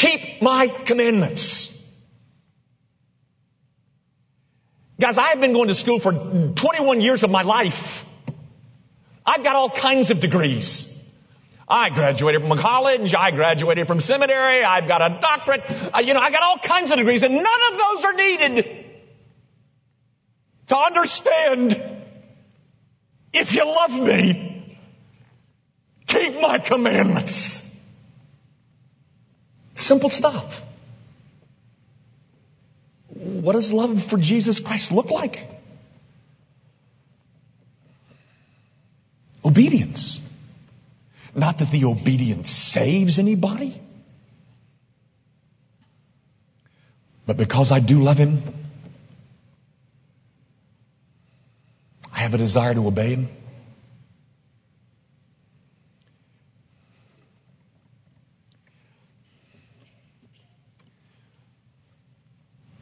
keep 0.00 0.40
my 0.40 0.66
commandments. 0.68 1.68
Guys, 4.98 5.18
I 5.18 5.28
have 5.28 5.40
been 5.40 5.52
going 5.52 5.68
to 5.68 5.74
school 5.74 5.98
for 5.98 6.12
21 6.12 7.00
years 7.00 7.22
of 7.22 7.30
my 7.30 7.42
life. 7.42 8.04
I've 9.24 9.42
got 9.42 9.56
all 9.56 9.70
kinds 9.70 10.10
of 10.10 10.20
degrees. 10.20 10.86
I 11.68 11.90
graduated 11.90 12.40
from 12.40 12.52
a 12.52 12.56
college. 12.56 13.14
I 13.14 13.30
graduated 13.30 13.86
from 13.86 14.00
seminary. 14.00 14.64
I've 14.64 14.88
got 14.88 15.02
a 15.02 15.20
doctorate. 15.20 15.62
Uh, 15.94 16.00
you 16.00 16.14
know, 16.14 16.20
I 16.20 16.30
got 16.30 16.42
all 16.42 16.58
kinds 16.58 16.90
of 16.90 16.96
degrees 16.96 17.22
and 17.22 17.34
none 17.34 17.60
of 17.70 17.78
those 17.78 18.04
are 18.04 18.14
needed 18.14 18.84
to 20.68 20.76
understand 20.76 21.82
if 23.32 23.54
you 23.54 23.64
love 23.64 24.00
me, 24.00 24.78
keep 26.06 26.40
my 26.40 26.58
commandments. 26.58 27.69
Simple 29.80 30.10
stuff. 30.10 30.62
What 33.08 33.54
does 33.54 33.72
love 33.72 34.02
for 34.02 34.18
Jesus 34.18 34.60
Christ 34.60 34.92
look 34.92 35.10
like? 35.10 35.48
Obedience. 39.42 40.20
Not 41.34 41.58
that 41.58 41.70
the 41.70 41.86
obedience 41.86 42.50
saves 42.50 43.18
anybody, 43.18 43.80
but 47.24 47.38
because 47.38 47.72
I 47.72 47.80
do 47.80 48.02
love 48.02 48.18
Him, 48.18 48.42
I 52.12 52.18
have 52.18 52.34
a 52.34 52.38
desire 52.38 52.74
to 52.74 52.86
obey 52.86 53.14
Him. 53.14 53.28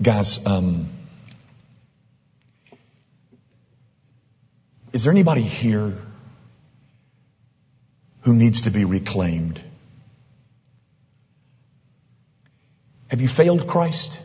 Guys, 0.08 0.40
um, 0.46 0.88
is 4.90 5.04
there 5.04 5.12
anybody 5.12 5.42
here 5.42 5.98
who 8.22 8.32
needs 8.32 8.62
to 8.62 8.70
be 8.70 8.86
reclaimed. 8.86 9.60
Have 13.08 13.20
you 13.20 13.28
failed 13.28 13.68
Christ? 13.68 14.18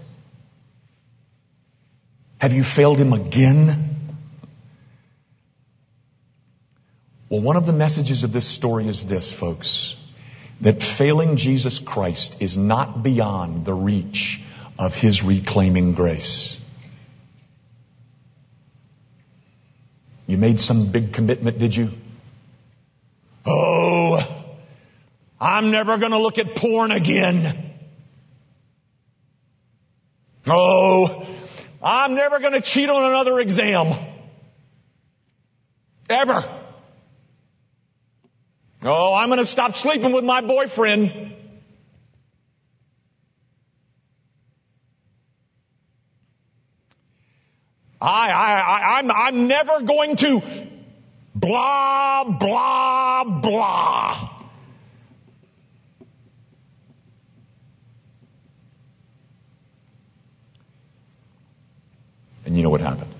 Have 2.37 2.53
you 2.53 2.63
failed 2.63 2.97
Him 2.97 3.11
again? 3.11 4.15
Well, 7.27 7.41
one 7.41 7.57
of 7.57 7.65
the 7.65 7.73
messages 7.73 8.23
of 8.23 8.31
this 8.31 8.47
story 8.47 8.87
is 8.87 9.05
this, 9.05 9.33
folks, 9.33 9.97
that 10.61 10.81
failing 10.81 11.35
Jesus 11.35 11.79
Christ 11.79 12.37
is 12.41 12.55
not 12.55 13.03
beyond 13.03 13.65
the 13.65 13.73
reach 13.73 14.39
of 14.83 14.95
His 14.95 15.23
reclaiming 15.23 15.93
grace. 15.93 16.59
You 20.27 20.37
made 20.37 20.59
some 20.59 20.91
big 20.91 21.13
commitment, 21.13 21.59
did 21.59 21.75
you? 21.75 21.89
Oh, 23.45 24.19
I'm 25.39 25.71
never 25.71 25.97
to 26.11 26.19
look 26.19 26.37
at 26.37 26.55
porn 26.55 26.91
again. 26.91 27.71
Oh, 30.47 31.27
I'm 31.81 32.15
never 32.15 32.39
to 32.53 32.61
cheat 32.61 32.89
on 32.89 33.03
another 33.03 33.39
exam. 33.39 33.97
Ever. 36.09 36.49
Oh, 38.83 39.13
I'm 39.13 39.29
to 39.39 39.45
stop 39.45 39.75
sleeping 39.75 40.11
with 40.11 40.25
my 40.25 40.41
boyfriend. 40.41 41.22
I, 48.03 48.29
I, 48.29 48.59
I, 48.59 48.99
I'm, 48.99 49.11
I'm 49.11 49.47
never 49.47 49.81
going 49.81 50.17
to 50.17 50.41
Blah, 51.35 52.25
blah, 52.25 53.23
blah. 53.23 54.29
And 62.45 62.55
you 62.55 62.61
know 62.61 62.69
what 62.69 62.81
happened? 62.81 63.11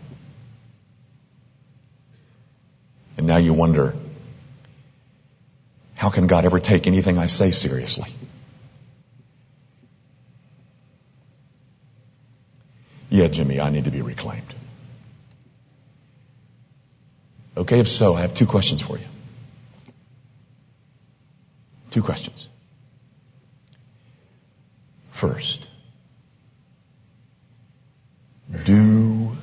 And 3.17 3.25
now 3.25 3.37
you 3.37 3.53
wonder, 3.53 3.95
how 5.95 6.09
can 6.09 6.27
God 6.27 6.45
ever 6.45 6.59
take 6.59 6.85
anything 6.85 7.17
I 7.17 7.25
say 7.25 7.51
seriously? 7.51 8.13
Yeah, 13.09 13.27
Jimmy, 13.27 13.59
I 13.59 13.69
need 13.69 13.85
to 13.85 13.91
be 13.91 14.01
reclaimed. 14.01 14.53
Okay, 17.55 17.79
if 17.79 17.87
so, 17.87 18.15
I 18.15 18.21
have 18.21 18.33
two 18.33 18.47
questions 18.47 18.81
for 18.81 18.97
you. 18.97 19.05
Two 21.91 22.01
questions. 22.01 22.49
First, 25.11 25.67
do 28.65 29.37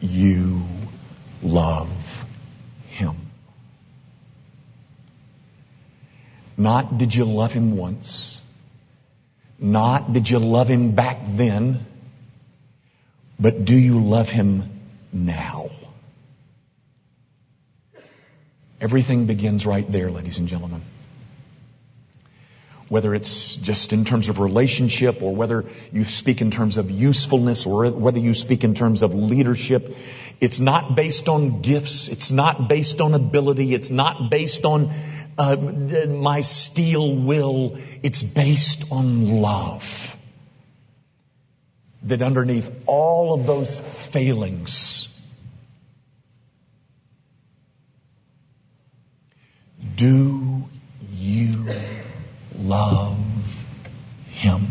you 0.00 0.62
love 1.42 2.24
Him? 2.88 3.14
Not 6.56 6.98
did 6.98 7.14
you 7.14 7.24
love 7.24 7.52
Him 7.52 7.76
once. 7.76 8.40
Not 9.60 10.12
did 10.12 10.28
you 10.28 10.40
love 10.40 10.68
Him 10.68 10.92
back 10.92 11.18
then. 11.24 11.86
But 13.38 13.64
do 13.64 13.76
you 13.76 14.00
love 14.00 14.28
Him 14.28 14.80
now? 15.12 15.70
Everything 18.82 19.26
begins 19.26 19.64
right 19.64 19.90
there, 19.92 20.10
ladies 20.10 20.38
and 20.38 20.48
gentlemen. 20.48 20.82
Whether 22.88 23.14
it's 23.14 23.54
just 23.54 23.92
in 23.92 24.04
terms 24.04 24.28
of 24.28 24.40
relationship 24.40 25.22
or 25.22 25.32
whether 25.36 25.66
you 25.92 26.02
speak 26.02 26.40
in 26.40 26.50
terms 26.50 26.78
of 26.78 26.90
usefulness 26.90 27.64
or 27.64 27.88
whether 27.92 28.18
you 28.18 28.34
speak 28.34 28.64
in 28.64 28.74
terms 28.74 29.02
of 29.02 29.14
leadership, 29.14 29.96
it's 30.40 30.58
not 30.58 30.96
based 30.96 31.28
on 31.28 31.62
gifts. 31.62 32.08
It's 32.08 32.32
not 32.32 32.68
based 32.68 33.00
on 33.00 33.14
ability. 33.14 33.72
It's 33.72 33.90
not 33.90 34.30
based 34.30 34.64
on 34.64 34.90
uh, 35.38 35.54
my 36.08 36.40
steel 36.40 37.14
will. 37.14 37.78
It's 38.02 38.20
based 38.20 38.90
on 38.90 39.40
love. 39.40 40.16
That 42.02 42.20
underneath 42.20 42.68
all 42.86 43.32
of 43.32 43.46
those 43.46 43.78
failings, 43.78 45.11
Do 49.96 50.64
you 51.10 51.66
love 52.56 53.18
him? 54.30 54.66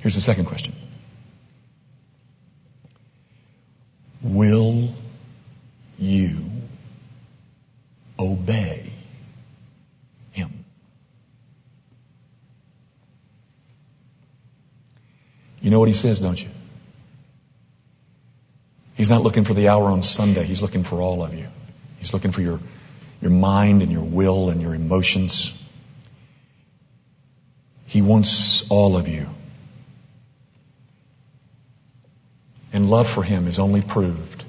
Here's 0.00 0.14
the 0.14 0.20
second 0.20 0.46
question. 0.46 0.72
Will 4.22 4.92
you 5.98 6.38
obey 8.18 8.92
him? 10.32 10.64
You 15.60 15.70
know 15.70 15.78
what 15.78 15.88
he 15.88 15.94
says, 15.94 16.18
don't 16.18 16.42
you? 16.42 16.48
He's 18.94 19.10
not 19.10 19.22
looking 19.22 19.44
for 19.44 19.54
the 19.54 19.68
hour 19.68 19.90
on 19.90 20.02
Sunday. 20.02 20.44
He's 20.44 20.62
looking 20.62 20.84
for 20.84 21.00
all 21.00 21.22
of 21.22 21.34
you. 21.34 21.48
He's 21.98 22.12
looking 22.12 22.32
for 22.32 22.40
your, 22.40 22.60
your 23.20 23.30
mind 23.30 23.82
and 23.82 23.90
your 23.90 24.04
will 24.04 24.50
and 24.50 24.60
your 24.60 24.74
emotions. 24.74 25.58
He 27.86 28.02
wants 28.02 28.68
all 28.70 28.96
of 28.96 29.08
you. 29.08 29.28
And 32.72 32.88
love 32.90 33.08
for 33.08 33.22
Him 33.22 33.46
is 33.46 33.58
only 33.58 33.82
proved 33.82 34.44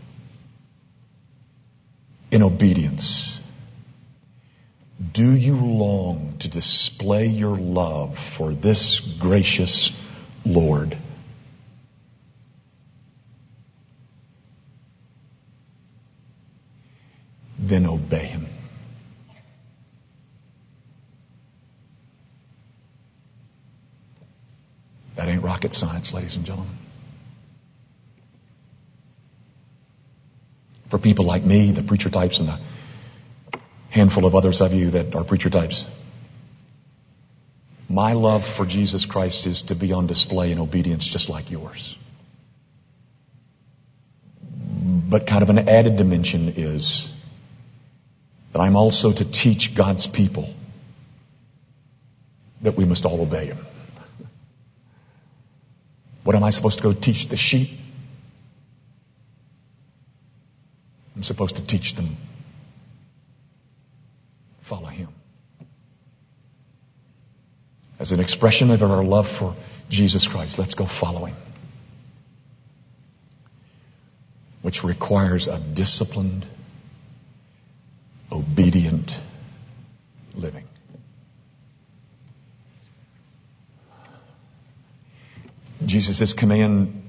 in 2.31 2.41
obedience. 2.41 3.39
Do 5.11 5.31
you 5.35 5.55
long 5.57 6.35
to 6.39 6.47
display 6.47 7.27
your 7.27 7.57
love 7.57 8.17
for 8.17 8.53
this 8.53 8.99
gracious 8.99 9.91
Lord? 10.45 10.97
Then 17.65 17.85
obey 17.85 18.25
Him. 18.25 18.45
That 25.15 25.29
ain't 25.29 25.43
rocket 25.43 25.73
science, 25.73 26.13
ladies 26.13 26.35
and 26.35 26.45
gentlemen. 26.45 26.77
For 30.89 30.97
people 30.97 31.23
like 31.23 31.45
me, 31.45 31.71
the 31.71 31.83
preacher 31.83 32.09
types, 32.09 32.39
and 32.39 32.49
the 32.49 32.59
handful 33.91 34.25
of 34.25 34.35
others 34.35 34.59
of 34.59 34.73
you 34.73 34.91
that 34.91 35.15
are 35.15 35.23
preacher 35.23 35.49
types, 35.49 35.85
my 37.87 38.11
love 38.11 38.45
for 38.45 38.65
Jesus 38.65 39.05
Christ 39.05 39.47
is 39.47 39.63
to 39.63 39.75
be 39.75 39.93
on 39.93 40.07
display 40.07 40.51
in 40.51 40.59
obedience 40.59 41.07
just 41.07 41.29
like 41.29 41.49
yours. 41.49 41.95
But 44.51 45.27
kind 45.27 45.43
of 45.43 45.49
an 45.49 45.69
added 45.69 45.95
dimension 45.95 46.55
is 46.57 47.12
that 48.53 48.61
I'm 48.61 48.75
also 48.75 49.11
to 49.11 49.25
teach 49.25 49.75
God's 49.75 50.07
people 50.07 50.53
that 52.61 52.75
we 52.75 52.85
must 52.85 53.05
all 53.05 53.19
obey 53.21 53.47
Him. 53.47 53.65
What 56.23 56.35
am 56.35 56.43
I 56.43 56.51
supposed 56.51 56.77
to 56.77 56.83
go 56.83 56.93
teach 56.93 57.27
the 57.27 57.35
sheep? 57.35 57.77
I'm 61.15 61.23
supposed 61.23 61.57
to 61.57 61.61
teach 61.61 61.95
them 61.95 62.15
follow 64.61 64.87
Him. 64.87 65.09
As 67.99 68.11
an 68.11 68.19
expression 68.19 68.71
of 68.71 68.81
our 68.81 69.03
love 69.03 69.27
for 69.27 69.55
Jesus 69.89 70.27
Christ, 70.27 70.57
let's 70.57 70.73
go 70.73 70.85
follow 70.85 71.25
Him. 71.25 71.35
Which 74.61 74.83
requires 74.83 75.47
a 75.47 75.59
disciplined, 75.59 76.45
obedient 78.53 79.11
living. 80.35 80.67
Jesus' 85.83 86.33
command 86.33 87.01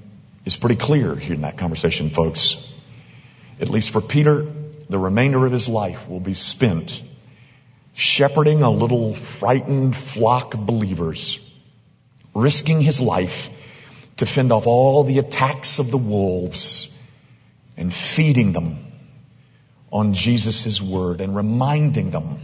is 0.45 0.55
pretty 0.55 0.75
clear 0.75 1.15
here 1.15 1.35
in 1.35 1.41
that 1.41 1.55
conversation, 1.55 2.09
folks. 2.09 2.73
At 3.61 3.69
least 3.69 3.91
for 3.91 4.01
Peter, 4.01 4.51
the 4.89 4.97
remainder 4.97 5.45
of 5.45 5.51
his 5.51 5.69
life 5.69 6.09
will 6.09 6.19
be 6.19 6.33
spent 6.33 7.03
shepherding 7.93 8.63
a 8.63 8.71
little 8.71 9.13
frightened 9.13 9.95
flock 9.95 10.55
of 10.55 10.65
believers, 10.65 11.39
risking 12.33 12.81
his 12.81 12.99
life 12.99 13.51
to 14.17 14.25
fend 14.25 14.51
off 14.51 14.65
all 14.65 15.03
the 15.03 15.19
attacks 15.19 15.77
of 15.77 15.91
the 15.91 15.97
wolves 15.99 16.97
and 17.77 17.93
feeding 17.93 18.51
them 18.51 18.84
on 19.95 20.13
Jesus' 20.13 20.81
word 20.81 21.21
and 21.21 21.33
reminding 21.33 22.11
them 22.11 22.37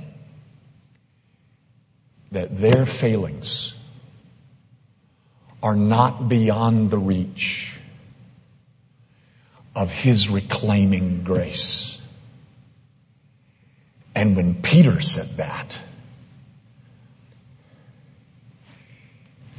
that 2.32 2.56
their 2.56 2.86
failings 2.86 3.74
are 5.62 5.76
not 5.76 6.30
beyond 6.30 6.90
the 6.90 6.98
reach 6.98 7.78
of 9.76 9.92
his 9.92 10.30
reclaiming 10.30 11.24
grace. 11.24 12.02
And 14.16 14.38
when 14.38 14.62
Peter 14.62 15.02
said 15.02 15.36
that, 15.36 15.78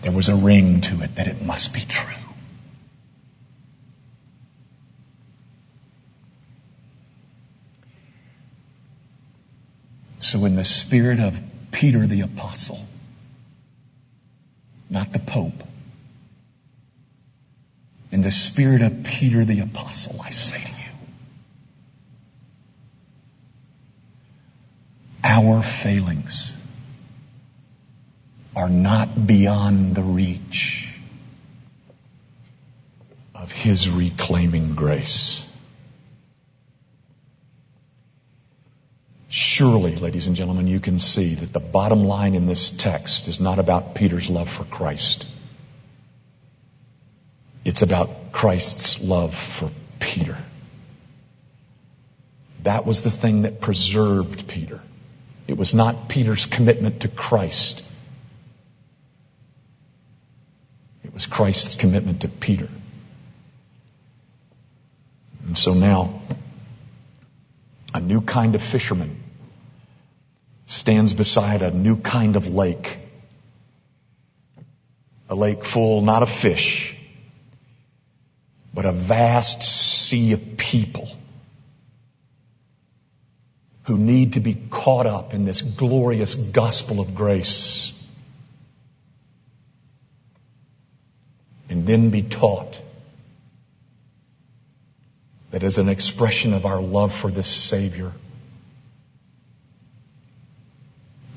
there 0.00 0.12
was 0.12 0.31
a 0.31 0.35
ring 0.35 0.81
to 0.81 1.02
it 1.02 1.16
that 1.16 1.28
it 1.28 1.42
must 1.42 1.74
be 1.74 1.81
true. 1.81 2.21
So 10.22 10.44
in 10.44 10.54
the 10.54 10.64
spirit 10.64 11.18
of 11.18 11.38
Peter 11.72 12.06
the 12.06 12.20
apostle, 12.20 12.78
not 14.88 15.12
the 15.12 15.18
Pope, 15.18 15.64
in 18.12 18.22
the 18.22 18.30
spirit 18.30 18.82
of 18.82 19.02
Peter 19.02 19.44
the 19.44 19.61
apostle, 19.61 20.22
I 20.22 20.30
say 20.30 20.62
to 20.62 20.70
you, 20.70 20.92
our 25.24 25.61
failings 25.61 26.54
are 28.54 28.70
not 28.70 29.26
beyond 29.26 29.96
the 29.96 30.04
reach 30.04 31.00
of 33.35 33.50
His 33.50 33.90
reclaiming 33.90 34.76
grace. 34.76 35.44
Surely, 39.62 39.94
ladies 39.94 40.27
and 40.27 40.35
gentlemen, 40.35 40.66
you 40.66 40.81
can 40.81 40.98
see 40.98 41.37
that 41.37 41.53
the 41.53 41.61
bottom 41.61 42.03
line 42.03 42.35
in 42.35 42.46
this 42.46 42.68
text 42.68 43.29
is 43.29 43.38
not 43.38 43.61
about 43.61 43.94
Peter's 43.94 44.29
love 44.29 44.48
for 44.48 44.64
Christ. 44.64 45.25
It's 47.64 47.81
about 47.81 48.33
Christ's 48.33 49.01
love 49.01 49.37
for 49.37 49.70
Peter. 50.01 50.37
That 52.64 52.85
was 52.85 53.03
the 53.03 53.11
thing 53.12 53.42
that 53.42 53.61
preserved 53.61 54.48
Peter. 54.48 54.81
It 55.46 55.57
was 55.57 55.75
not 55.75 56.09
Peter's 56.09 56.46
commitment 56.46 57.03
to 57.03 57.09
Christ. 57.09 57.88
It 61.05 61.14
was 61.14 61.27
Christ's 61.27 61.77
commitment 61.77 62.22
to 62.22 62.29
Peter. 62.29 62.68
And 65.46 65.57
so 65.57 65.72
now, 65.72 66.20
a 67.94 68.01
new 68.01 68.22
kind 68.22 68.57
of 68.57 68.62
fisherman 68.62 69.21
stands 70.72 71.12
beside 71.12 71.61
a 71.61 71.70
new 71.70 71.96
kind 71.96 72.35
of 72.35 72.46
lake. 72.48 72.98
A 75.28 75.35
lake 75.35 75.64
full 75.64 76.00
not 76.00 76.22
of 76.22 76.30
fish, 76.30 76.96
but 78.72 78.87
a 78.87 78.92
vast 78.92 79.62
sea 79.62 80.32
of 80.32 80.56
people 80.56 81.14
who 83.85 83.98
need 83.98 84.35
to 84.35 84.40
be 84.40 84.54
caught 84.70 85.06
up 85.06 85.35
in 85.35 85.44
this 85.44 85.61
glorious 85.61 86.35
gospel 86.35 87.00
of 87.00 87.14
grace 87.14 87.92
and 91.68 91.87
then 91.87 92.11
be 92.11 92.22
taught 92.22 92.80
that 95.50 95.62
as 95.62 95.76
an 95.76 95.90
expression 95.90 96.54
of 96.54 96.64
our 96.64 96.80
love 96.80 97.14
for 97.14 97.30
this 97.30 97.48
Savior, 97.48 98.12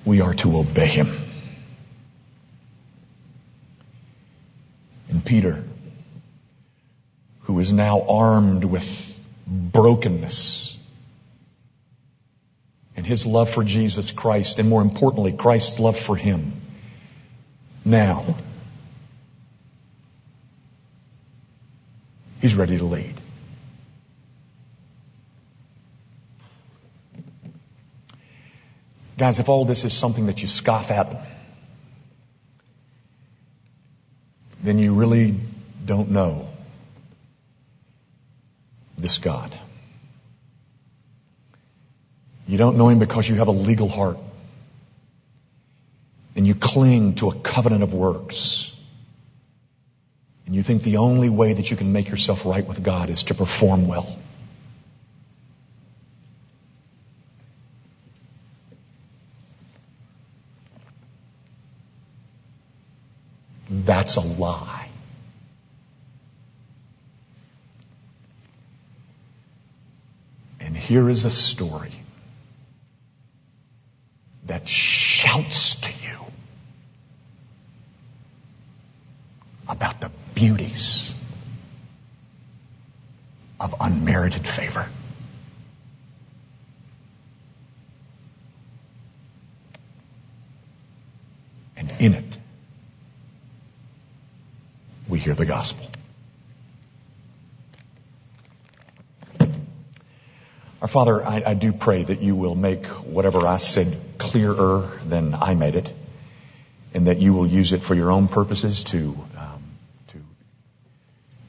we 0.06 0.22
are 0.22 0.34
to 0.36 0.58
obey 0.58 0.88
Him. 0.88 1.08
And 5.10 5.24
Peter, 5.24 5.64
who 7.42 7.60
is 7.60 7.72
now 7.72 8.02
armed 8.08 8.64
with 8.64 9.20
brokenness 9.48 10.78
and 12.96 13.06
his 13.06 13.26
love 13.26 13.50
for 13.50 13.64
Jesus 13.64 14.12
Christ, 14.12 14.60
and 14.60 14.70
more 14.70 14.82
importantly, 14.82 15.34
Christ's 15.34 15.80
love 15.80 15.98
for 15.98 16.16
him, 16.16 16.54
now 17.84 18.36
he's 22.42 22.56
ready 22.56 22.78
to 22.78 22.86
lead. 22.86 23.15
Guys, 29.18 29.40
if 29.40 29.48
all 29.48 29.64
this 29.66 29.86
is 29.86 29.94
something 29.94 30.26
that 30.26 30.42
you 30.42 30.48
scoff 30.48 30.92
at, 30.92 31.26
then 34.62 34.78
you 34.78 34.94
really 34.94 35.36
don't 35.86 36.10
know 36.10 36.50
this 38.98 39.20
God. 39.20 39.58
You 42.48 42.58
don't 42.58 42.78
know 42.78 42.90
Him 42.90 43.00
because 43.00 43.28
you 43.30 43.36
have 43.36 43.48
a 43.48 43.52
legal 43.52 43.88
heart. 43.88 44.18
And 46.36 46.46
you 46.46 46.54
cling 46.54 47.16
to 47.16 47.30
a 47.30 47.36
covenant 47.36 47.84
of 47.84 47.94
works. 47.94 48.76
And 50.46 50.54
you 50.54 50.62
think 50.62 50.84
the 50.84 50.98
only 50.98 51.30
way 51.30 51.54
that 51.54 51.72
you 51.72 51.78
can 51.78 51.94
make 51.94 52.10
yourself 52.10 52.46
right 52.46 52.66
with 52.66 52.84
God 52.84 53.10
is 53.10 53.24
to 53.24 53.34
perform 53.34 53.88
well. 53.88 54.20
That's 64.06 64.18
a 64.18 64.22
lie. 64.22 64.88
And 70.60 70.78
here 70.78 71.10
is 71.10 71.26
a 71.26 71.32
story 71.32 71.92
that 74.46 74.68
shouts 74.68 75.78
to 75.82 75.90
you 75.90 76.20
about 79.68 80.00
the 80.02 80.12
beauties 80.36 81.16
of 83.60 83.74
unmerited 83.80 84.46
favor. 84.46 84.88
And 91.76 91.90
in 91.98 92.14
it, 92.14 92.35
we 95.16 95.22
hear 95.22 95.34
the 95.34 95.46
gospel. 95.46 95.88
Our 100.82 100.90
Father, 100.90 101.26
I, 101.26 101.42
I, 101.46 101.54
do 101.54 101.72
pray 101.72 102.04
that 102.04 102.20
you 102.20 102.36
will 102.36 102.54
make 102.54 102.86
whatever 102.88 103.48
I 103.48 103.56
said 103.56 103.98
clearer 104.18 104.92
than 105.06 105.34
I 105.34 105.56
made 105.56 105.76
it, 105.76 105.90
and 106.94 107.08
that 107.08 107.20
you 107.20 107.34
will 107.34 107.48
use 107.48 107.72
it 107.72 107.82
for 107.82 107.96
your 107.96 108.12
own 108.12 108.28
purposes 108.28 108.84
to 108.92 109.18
um, 109.38 109.64
to 110.08 110.18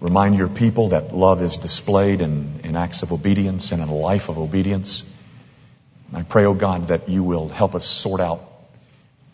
remind 0.00 0.38
your 0.38 0.48
people 0.48 0.90
that 0.90 1.12
love 1.12 1.42
is 1.42 1.56
displayed 1.56 2.20
in, 2.20 2.60
in 2.62 2.76
acts 2.76 3.02
of 3.02 3.10
obedience 3.10 3.72
and 3.72 3.82
in 3.82 3.88
a 3.88 3.96
life 3.96 4.28
of 4.28 4.38
obedience. 4.38 5.02
I 6.12 6.22
pray, 6.22 6.44
O 6.44 6.50
oh 6.50 6.54
God, 6.54 6.86
that 6.86 7.08
you 7.08 7.24
will 7.24 7.48
help 7.48 7.74
us 7.74 7.84
sort 7.84 8.20
out 8.20 8.48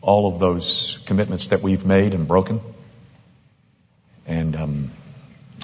all 0.00 0.32
of 0.32 0.40
those 0.40 1.00
commitments 1.04 1.48
that 1.48 1.60
we've 1.60 1.84
made 1.84 2.14
and 2.14 2.26
broken, 2.26 2.62
and 4.26 4.56
um, 4.56 4.90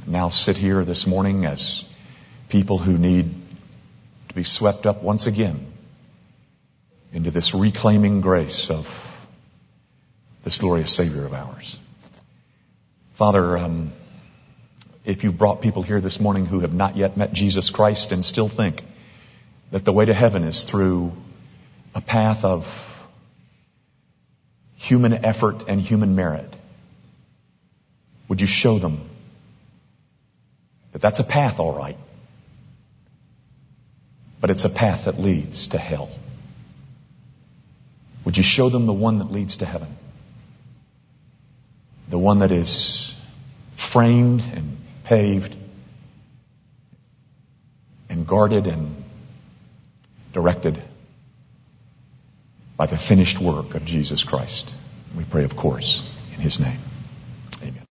now 0.06 0.28
sit 0.28 0.56
here 0.56 0.84
this 0.84 1.06
morning 1.06 1.44
as 1.44 1.84
people 2.48 2.78
who 2.78 2.98
need 2.98 3.34
to 4.28 4.34
be 4.34 4.44
swept 4.44 4.86
up 4.86 5.02
once 5.02 5.26
again 5.26 5.66
into 7.12 7.30
this 7.30 7.54
reclaiming 7.54 8.20
grace 8.20 8.70
of 8.70 9.26
this 10.44 10.58
glorious 10.58 10.92
Savior 10.92 11.24
of 11.24 11.34
ours. 11.34 11.80
Father, 13.14 13.58
um, 13.58 13.92
if 15.04 15.24
you've 15.24 15.38
brought 15.38 15.62
people 15.62 15.82
here 15.82 16.00
this 16.00 16.20
morning 16.20 16.46
who 16.46 16.60
have 16.60 16.74
not 16.74 16.96
yet 16.96 17.16
met 17.16 17.32
Jesus 17.32 17.70
Christ 17.70 18.12
and 18.12 18.24
still 18.24 18.48
think 18.48 18.82
that 19.70 19.84
the 19.84 19.92
way 19.92 20.04
to 20.04 20.14
heaven 20.14 20.44
is 20.44 20.64
through 20.64 21.12
a 21.94 22.00
path 22.00 22.44
of 22.44 23.06
human 24.76 25.24
effort 25.24 25.64
and 25.68 25.80
human 25.80 26.14
merit, 26.14 26.54
would 28.28 28.40
you 28.40 28.46
show 28.46 28.78
them 28.78 29.08
that 30.92 31.00
that's 31.00 31.18
a 31.18 31.24
path, 31.24 31.60
all 31.60 31.74
right, 31.74 31.96
but 34.40 34.50
it's 34.50 34.64
a 34.64 34.70
path 34.70 35.06
that 35.06 35.18
leads 35.18 35.68
to 35.68 35.78
hell? 35.78 36.10
Would 38.24 38.36
you 38.36 38.42
show 38.42 38.68
them 38.68 38.86
the 38.86 38.92
one 38.92 39.18
that 39.18 39.32
leads 39.32 39.58
to 39.58 39.66
heaven? 39.66 39.88
The 42.10 42.18
one 42.18 42.40
that 42.40 42.52
is 42.52 43.16
framed 43.74 44.42
and 44.54 44.76
paved 45.04 45.56
and 48.08 48.26
guarded 48.26 48.66
and 48.66 49.02
directed 50.32 50.82
by 52.76 52.86
the 52.86 52.96
finished 52.96 53.40
work 53.40 53.74
of 53.74 53.84
Jesus 53.84 54.24
Christ. 54.24 54.72
We 55.16 55.24
pray, 55.24 55.44
of 55.44 55.56
course, 55.56 56.08
in 56.34 56.40
His 56.40 56.60
name. 56.60 56.78
Amen. 57.62 57.87